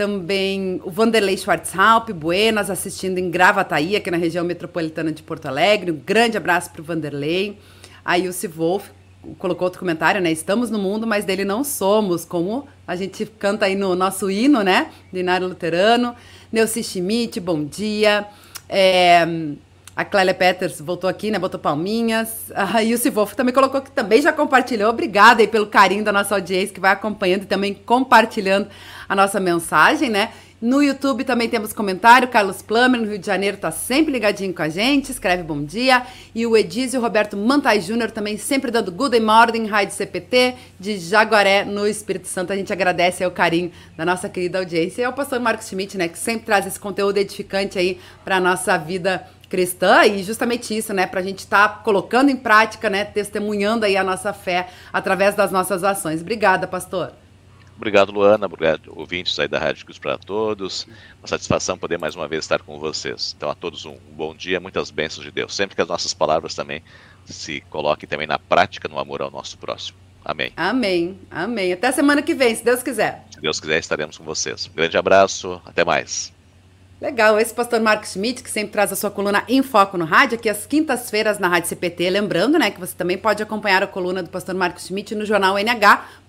também 0.00 0.80
o 0.82 0.90
Vanderlei 0.90 1.36
Schwarzhaupt, 1.36 2.10
Buenas, 2.14 2.70
assistindo 2.70 3.18
em 3.18 3.30
Gravataí, 3.30 3.96
aqui 3.96 4.10
na 4.10 4.16
região 4.16 4.42
metropolitana 4.42 5.12
de 5.12 5.22
Porto 5.22 5.44
Alegre. 5.44 5.90
Um 5.90 6.00
grande 6.06 6.38
abraço 6.38 6.70
para 6.70 6.80
o 6.80 6.84
Vanderlei. 6.84 7.58
A 8.02 8.18
Ilse 8.18 8.46
Wolf 8.46 8.88
colocou 9.36 9.66
outro 9.66 9.78
comentário, 9.78 10.18
né? 10.18 10.32
Estamos 10.32 10.70
no 10.70 10.78
mundo, 10.78 11.06
mas 11.06 11.26
dele 11.26 11.44
não 11.44 11.62
somos, 11.62 12.24
como 12.24 12.66
a 12.86 12.96
gente 12.96 13.26
canta 13.26 13.66
aí 13.66 13.74
no 13.74 13.94
nosso 13.94 14.30
hino, 14.30 14.62
né? 14.62 14.90
Dinário 15.12 15.46
Luterano. 15.46 16.16
Neuci 16.50 16.82
Schmidt, 16.82 17.38
bom 17.38 17.62
dia. 17.62 18.26
É, 18.70 19.26
a 20.00 20.04
Clélia 20.06 20.32
Peters 20.32 20.80
voltou 20.80 21.10
aqui, 21.10 21.30
né? 21.30 21.38
Botou 21.38 21.60
palminhas. 21.60 22.50
A 22.54 22.82
Ilse 22.82 23.10
Wolf 23.10 23.34
também 23.34 23.52
colocou 23.52 23.82
que 23.82 23.90
também 23.90 24.22
já 24.22 24.32
compartilhou. 24.32 24.88
Obrigada 24.88 25.42
aí 25.42 25.46
pelo 25.46 25.66
carinho 25.66 26.02
da 26.02 26.10
nossa 26.10 26.34
audiência 26.34 26.72
que 26.72 26.80
vai 26.80 26.90
acompanhando 26.90 27.42
e 27.42 27.46
também 27.46 27.74
compartilhando 27.74 28.68
a 29.06 29.14
nossa 29.14 29.38
mensagem, 29.38 30.08
né? 30.08 30.30
No 30.58 30.82
YouTube 30.82 31.22
também 31.24 31.50
temos 31.50 31.74
comentário. 31.74 32.28
Carlos 32.28 32.62
Plummer, 32.62 32.98
no 32.98 33.08
Rio 33.08 33.18
de 33.18 33.26
Janeiro, 33.26 33.56
está 33.56 33.70
sempre 33.70 34.10
ligadinho 34.10 34.54
com 34.54 34.62
a 34.62 34.70
gente, 34.70 35.10
escreve 35.12 35.42
bom 35.42 35.62
dia. 35.62 36.02
E 36.34 36.46
o 36.46 36.56
Edísio 36.56 36.98
Roberto 36.98 37.36
Mantai 37.36 37.82
Júnior 37.82 38.10
também 38.10 38.38
sempre 38.38 38.70
dando 38.70 38.90
good 38.90 39.20
morning, 39.20 39.66
Rádio 39.66 39.94
CPT, 39.94 40.54
de 40.78 40.98
Jaguaré, 40.98 41.64
no 41.66 41.86
Espírito 41.86 42.26
Santo. 42.26 42.54
A 42.54 42.56
gente 42.56 42.72
agradece 42.72 43.24
o 43.26 43.30
carinho 43.30 43.70
da 43.98 44.06
nossa 44.06 44.30
querida 44.30 44.60
audiência. 44.60 45.02
E 45.02 45.04
ao 45.04 45.12
pastor 45.12 45.40
Marcos 45.40 45.68
Schmidt, 45.68 45.98
né, 45.98 46.08
que 46.08 46.18
sempre 46.18 46.46
traz 46.46 46.66
esse 46.66 46.80
conteúdo 46.80 47.18
edificante 47.18 47.78
aí 47.78 47.98
para 48.24 48.40
nossa 48.40 48.78
vida 48.78 49.26
cristã 49.50 50.04
e 50.06 50.22
justamente 50.22 50.74
isso, 50.74 50.94
né, 50.94 51.06
para 51.06 51.20
a 51.20 51.22
gente 51.22 51.40
estar 51.40 51.68
tá 51.68 51.74
colocando 51.82 52.30
em 52.30 52.36
prática, 52.36 52.88
né, 52.88 53.04
testemunhando 53.04 53.84
aí 53.84 53.96
a 53.96 54.04
nossa 54.04 54.32
fé 54.32 54.68
através 54.92 55.34
das 55.34 55.50
nossas 55.50 55.84
ações. 55.84 56.22
Obrigada, 56.22 56.66
pastor. 56.66 57.12
Obrigado, 57.76 58.12
Luana. 58.12 58.46
Obrigado, 58.46 58.92
ouvintes 58.94 59.38
aí 59.38 59.48
da 59.48 59.58
Rádio 59.58 59.86
Cruz 59.86 59.98
para 59.98 60.18
todos. 60.18 60.86
Uma 61.18 61.26
satisfação 61.26 61.78
poder 61.78 61.98
mais 61.98 62.14
uma 62.14 62.28
vez 62.28 62.44
estar 62.44 62.60
com 62.60 62.78
vocês. 62.78 63.34
Então, 63.36 63.50
a 63.50 63.54
todos 63.54 63.86
um 63.86 63.96
bom 64.12 64.34
dia, 64.34 64.60
muitas 64.60 64.90
bênçãos 64.90 65.24
de 65.24 65.32
Deus. 65.32 65.54
Sempre 65.54 65.74
que 65.74 65.82
as 65.82 65.88
nossas 65.88 66.12
palavras 66.12 66.54
também 66.54 66.82
se 67.24 67.62
coloquem 67.70 68.08
também 68.08 68.26
na 68.26 68.38
prática, 68.38 68.86
no 68.86 68.98
amor 68.98 69.22
ao 69.22 69.30
nosso 69.30 69.56
próximo. 69.56 69.98
Amém. 70.22 70.52
Amém. 70.56 71.18
Amém. 71.30 71.72
Até 71.72 71.90
semana 71.90 72.20
que 72.20 72.34
vem, 72.34 72.54
se 72.54 72.62
Deus 72.62 72.82
quiser. 72.82 73.24
Se 73.30 73.40
Deus 73.40 73.58
quiser, 73.58 73.78
estaremos 73.78 74.18
com 74.18 74.24
vocês. 74.24 74.68
Um 74.70 74.76
grande 74.76 74.98
abraço. 74.98 75.60
Até 75.64 75.82
mais. 75.82 76.30
Legal, 77.00 77.40
esse 77.40 77.54
pastor 77.54 77.80
Marcos 77.80 78.12
Schmidt, 78.12 78.42
que 78.42 78.50
sempre 78.50 78.72
traz 78.72 78.92
a 78.92 78.96
sua 78.96 79.10
coluna 79.10 79.42
em 79.48 79.62
foco 79.62 79.96
no 79.96 80.04
rádio, 80.04 80.36
aqui 80.36 80.50
às 80.50 80.66
quintas-feiras 80.66 81.38
na 81.38 81.48
Rádio 81.48 81.70
CPT. 81.70 82.10
Lembrando, 82.10 82.58
né, 82.58 82.70
que 82.70 82.78
você 82.78 82.94
também 82.94 83.16
pode 83.16 83.42
acompanhar 83.42 83.82
a 83.82 83.86
coluna 83.86 84.22
do 84.22 84.28
pastor 84.28 84.54
Marcos 84.54 84.86
Schmidt 84.86 85.14
no 85.14 85.24
jornal 85.24 85.56
nh.com.br 85.56 86.19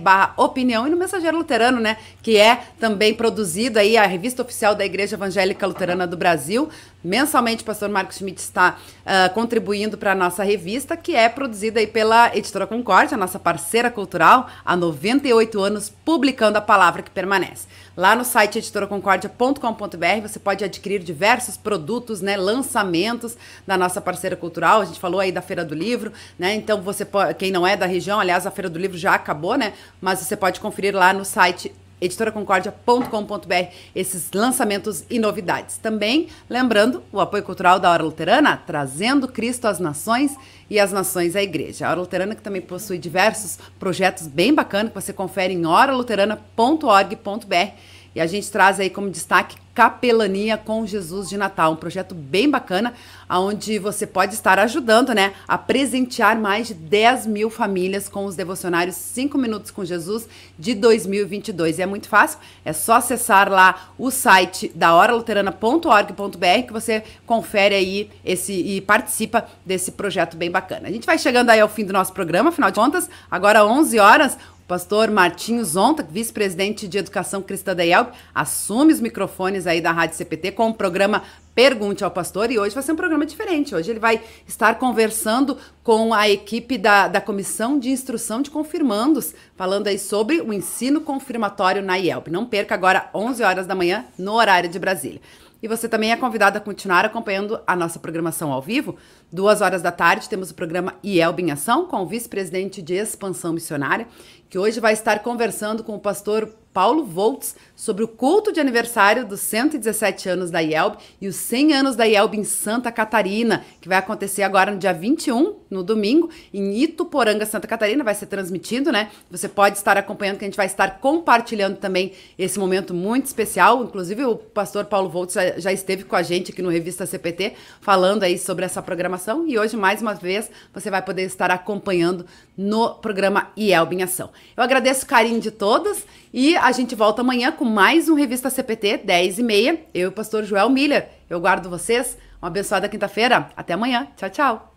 barra 0.00 0.34
opinião 0.36 0.86
e 0.86 0.90
no 0.90 0.96
Mensageiro 0.96 1.36
Luterano, 1.36 1.80
né, 1.80 1.96
que 2.22 2.36
é 2.36 2.56
também 2.78 3.14
produzido 3.14 3.78
aí 3.78 3.96
a 3.96 4.06
revista 4.06 4.42
oficial 4.42 4.74
da 4.74 4.84
Igreja 4.84 5.16
Evangélica 5.16 5.66
Luterana 5.66 6.06
do 6.06 6.16
Brasil, 6.16 6.68
Mensalmente, 7.04 7.62
o 7.62 7.66
pastor 7.66 7.90
Marcos 7.90 8.16
Schmidt 8.16 8.40
está 8.40 8.78
uh, 9.04 9.34
contribuindo 9.34 9.98
para 9.98 10.12
a 10.12 10.14
nossa 10.14 10.42
revista, 10.42 10.96
que 10.96 11.14
é 11.14 11.28
produzida 11.28 11.78
aí 11.78 11.86
pela 11.86 12.34
Editora 12.34 12.66
Concórdia, 12.66 13.14
nossa 13.14 13.38
parceira 13.38 13.90
cultural, 13.90 14.48
há 14.64 14.74
98 14.74 15.60
anos, 15.60 15.92
publicando 16.02 16.56
a 16.56 16.62
palavra 16.62 17.02
que 17.02 17.10
permanece. 17.10 17.68
Lá 17.94 18.16
no 18.16 18.24
site 18.24 18.58
editoraconcordia.com.br 18.58 20.20
você 20.22 20.38
pode 20.40 20.64
adquirir 20.64 21.00
diversos 21.00 21.58
produtos, 21.58 22.22
né, 22.22 22.36
lançamentos 22.36 23.36
da 23.66 23.76
nossa 23.76 24.00
parceira 24.00 24.34
cultural. 24.34 24.80
A 24.80 24.84
gente 24.86 24.98
falou 24.98 25.20
aí 25.20 25.30
da 25.30 25.42
Feira 25.42 25.64
do 25.64 25.74
Livro, 25.74 26.10
né? 26.36 26.54
Então 26.54 26.80
você 26.82 27.04
pode, 27.04 27.34
quem 27.34 27.52
não 27.52 27.64
é 27.64 27.76
da 27.76 27.86
região, 27.86 28.18
aliás, 28.18 28.46
a 28.46 28.50
Feira 28.50 28.68
do 28.68 28.78
Livro 28.78 28.93
já 28.96 29.14
acabou, 29.14 29.56
né? 29.56 29.72
Mas 30.00 30.20
você 30.20 30.36
pode 30.36 30.60
conferir 30.60 30.94
lá 30.94 31.12
no 31.12 31.24
site 31.24 31.74
editoraconcordia.com.br 32.00 33.72
esses 33.94 34.30
lançamentos 34.32 35.04
e 35.08 35.18
novidades. 35.18 35.78
Também, 35.78 36.28
lembrando, 36.48 37.02
o 37.10 37.20
apoio 37.20 37.42
cultural 37.42 37.80
da 37.80 37.90
Hora 37.90 38.02
Luterana, 38.02 38.62
trazendo 38.66 39.28
Cristo 39.28 39.66
às 39.66 39.78
nações 39.78 40.36
e 40.68 40.78
as 40.78 40.92
nações 40.92 41.34
à 41.36 41.42
igreja. 41.42 41.86
A 41.86 41.90
Hora 41.90 42.00
Luterana 42.00 42.34
que 42.34 42.42
também 42.42 42.60
possui 42.60 42.98
diversos 42.98 43.58
projetos 43.78 44.26
bem 44.26 44.54
bacanas 44.54 44.92
que 44.92 45.00
você 45.00 45.12
confere 45.12 45.54
em 45.54 45.66
horaluterana.org.br 45.66 47.72
e 48.14 48.20
a 48.20 48.26
gente 48.26 48.50
traz 48.50 48.78
aí 48.78 48.90
como 48.90 49.10
destaque 49.10 49.56
Capelania 49.74 50.56
com 50.56 50.86
Jesus 50.86 51.28
de 51.28 51.36
Natal, 51.36 51.72
um 51.72 51.76
projeto 51.76 52.14
bem 52.14 52.48
bacana, 52.48 52.94
onde 53.28 53.78
você 53.78 54.06
pode 54.06 54.34
estar 54.34 54.58
ajudando, 54.60 55.12
né, 55.12 55.32
a 55.48 55.58
presentear 55.58 56.38
mais 56.38 56.68
de 56.68 56.74
10 56.74 57.26
mil 57.26 57.50
famílias 57.50 58.08
com 58.08 58.24
os 58.24 58.36
devocionários 58.36 58.94
5 58.94 59.36
Minutos 59.36 59.70
com 59.70 59.84
Jesus 59.84 60.28
de 60.58 60.74
2022. 60.74 61.78
E 61.78 61.82
é 61.82 61.86
muito 61.86 62.08
fácil, 62.08 62.38
é 62.64 62.72
só 62.72 62.94
acessar 62.94 63.50
lá 63.50 63.92
o 63.98 64.10
site 64.10 64.70
da 64.74 64.94
horaluterana.org.br 64.94 66.66
que 66.66 66.72
você 66.72 67.02
confere 67.26 67.74
aí 67.74 68.10
esse 68.24 68.52
e 68.52 68.80
participa 68.80 69.46
desse 69.66 69.92
projeto 69.92 70.36
bem 70.36 70.50
bacana. 70.50 70.88
A 70.88 70.92
gente 70.92 71.06
vai 71.06 71.18
chegando 71.18 71.50
aí 71.50 71.58
ao 71.58 71.68
fim 71.68 71.84
do 71.84 71.92
nosso 71.92 72.12
programa, 72.12 72.50
afinal 72.50 72.70
de 72.70 72.78
contas, 72.78 73.10
agora 73.30 73.66
11 73.66 73.98
horas, 73.98 74.38
pastor 74.66 75.10
Martinho 75.10 75.64
Zonta, 75.64 76.02
vice-presidente 76.02 76.88
de 76.88 76.96
Educação 76.96 77.42
Cristã 77.42 77.74
da 77.74 77.84
IELB, 77.84 78.12
assume 78.34 78.92
os 78.92 79.00
microfones 79.00 79.63
aí 79.66 79.80
da 79.80 79.92
Rádio 79.92 80.16
CPT 80.16 80.52
com 80.52 80.68
o 80.68 80.74
programa 80.74 81.22
Pergunte 81.54 82.02
ao 82.02 82.10
Pastor 82.10 82.50
e 82.50 82.58
hoje 82.58 82.74
vai 82.74 82.82
ser 82.82 82.92
um 82.92 82.96
programa 82.96 83.24
diferente. 83.24 83.74
Hoje 83.74 83.90
ele 83.90 84.00
vai 84.00 84.20
estar 84.46 84.74
conversando 84.78 85.56
com 85.82 86.12
a 86.12 86.28
equipe 86.28 86.76
da, 86.76 87.06
da 87.06 87.20
Comissão 87.20 87.78
de 87.78 87.90
Instrução 87.90 88.42
de 88.42 88.50
Confirmandos, 88.50 89.34
falando 89.54 89.86
aí 89.86 89.98
sobre 89.98 90.40
o 90.40 90.52
ensino 90.52 91.00
confirmatório 91.00 91.82
na 91.82 91.96
IELB. 91.96 92.30
Não 92.30 92.44
perca 92.44 92.74
agora 92.74 93.08
11 93.14 93.42
horas 93.42 93.66
da 93.66 93.74
manhã 93.74 94.04
no 94.18 94.32
horário 94.32 94.68
de 94.68 94.78
Brasília. 94.78 95.20
E 95.64 95.66
você 95.66 95.88
também 95.88 96.12
é 96.12 96.16
convidado 96.16 96.58
a 96.58 96.60
continuar 96.60 97.06
acompanhando 97.06 97.58
a 97.66 97.74
nossa 97.74 97.98
programação 97.98 98.52
ao 98.52 98.60
vivo. 98.60 98.96
Duas 99.34 99.60
horas 99.60 99.82
da 99.82 99.90
tarde 99.90 100.28
temos 100.28 100.52
o 100.52 100.54
programa 100.54 100.94
IELB 101.02 101.42
em 101.42 101.50
Ação 101.50 101.86
com 101.86 101.96
o 102.00 102.06
vice-presidente 102.06 102.80
de 102.80 102.94
Expansão 102.94 103.52
Missionária 103.52 104.06
que 104.54 104.58
hoje 104.58 104.78
vai 104.78 104.92
estar 104.92 105.18
conversando 105.18 105.82
com 105.82 105.96
o 105.96 105.98
pastor 105.98 106.48
Paulo 106.72 107.04
Voltz 107.04 107.56
sobre 107.74 108.04
o 108.04 108.08
culto 108.08 108.52
de 108.52 108.60
aniversário 108.60 109.26
dos 109.26 109.40
117 109.40 110.28
anos 110.28 110.50
da 110.50 110.60
IELB 110.60 110.96
e 111.20 111.26
os 111.26 111.34
100 111.36 111.72
anos 111.72 111.96
da 111.96 112.04
IELB 112.04 112.36
em 112.36 112.44
Santa 112.44 112.90
Catarina, 112.90 113.64
que 113.80 113.88
vai 113.88 113.98
acontecer 113.98 114.42
agora 114.42 114.72
no 114.72 114.78
dia 114.78 114.92
21, 114.92 115.56
no 115.70 115.84
domingo, 115.84 116.30
em 116.52 116.82
Ituporanga, 116.82 117.46
Santa 117.46 117.68
Catarina, 117.68 118.02
vai 118.02 118.14
ser 118.14 118.26
transmitido, 118.26 118.90
né? 118.90 119.10
Você 119.30 119.48
pode 119.48 119.76
estar 119.76 119.96
acompanhando, 119.96 120.38
que 120.38 120.44
a 120.44 120.48
gente 120.48 120.56
vai 120.56 120.66
estar 120.66 120.98
compartilhando 120.98 121.76
também 121.76 122.12
esse 122.36 122.58
momento 122.58 122.92
muito 122.92 123.26
especial. 123.26 123.84
Inclusive, 123.84 124.24
o 124.24 124.36
pastor 124.36 124.84
Paulo 124.84 125.08
Voltz 125.08 125.34
já 125.58 125.72
esteve 125.72 126.02
com 126.02 126.16
a 126.16 126.22
gente 126.22 126.50
aqui 126.50 126.62
no 126.62 126.70
Revista 126.70 127.06
CPT, 127.06 127.54
falando 127.80 128.24
aí 128.24 128.36
sobre 128.36 128.64
essa 128.64 128.82
programação, 128.82 129.23
e 129.46 129.58
hoje, 129.58 129.76
mais 129.76 130.02
uma 130.02 130.14
vez, 130.14 130.50
você 130.72 130.90
vai 130.90 131.00
poder 131.00 131.22
estar 131.22 131.50
acompanhando 131.50 132.26
no 132.56 132.94
programa 132.96 133.48
IELB 133.56 133.94
em 133.94 134.02
Ação. 134.02 134.30
Eu 134.56 134.62
agradeço 134.62 135.04
o 135.04 135.08
carinho 135.08 135.40
de 135.40 135.50
todas 135.50 136.06
e 136.32 136.56
a 136.56 136.70
gente 136.72 136.94
volta 136.94 137.22
amanhã 137.22 137.50
com 137.50 137.64
mais 137.64 138.08
um 138.08 138.14
Revista 138.14 138.50
CPT, 138.50 138.98
10 138.98 139.38
e 139.38 139.42
meia. 139.42 139.80
Eu 139.94 140.02
e 140.02 140.06
o 140.06 140.12
pastor 140.12 140.44
Joel 140.44 140.68
Miller. 140.68 141.08
Eu 141.30 141.40
guardo 141.40 141.70
vocês. 141.70 142.18
Uma 142.42 142.48
abençoada 142.48 142.88
quinta-feira. 142.88 143.50
Até 143.56 143.72
amanhã. 143.72 144.08
Tchau, 144.16 144.28
tchau. 144.28 144.73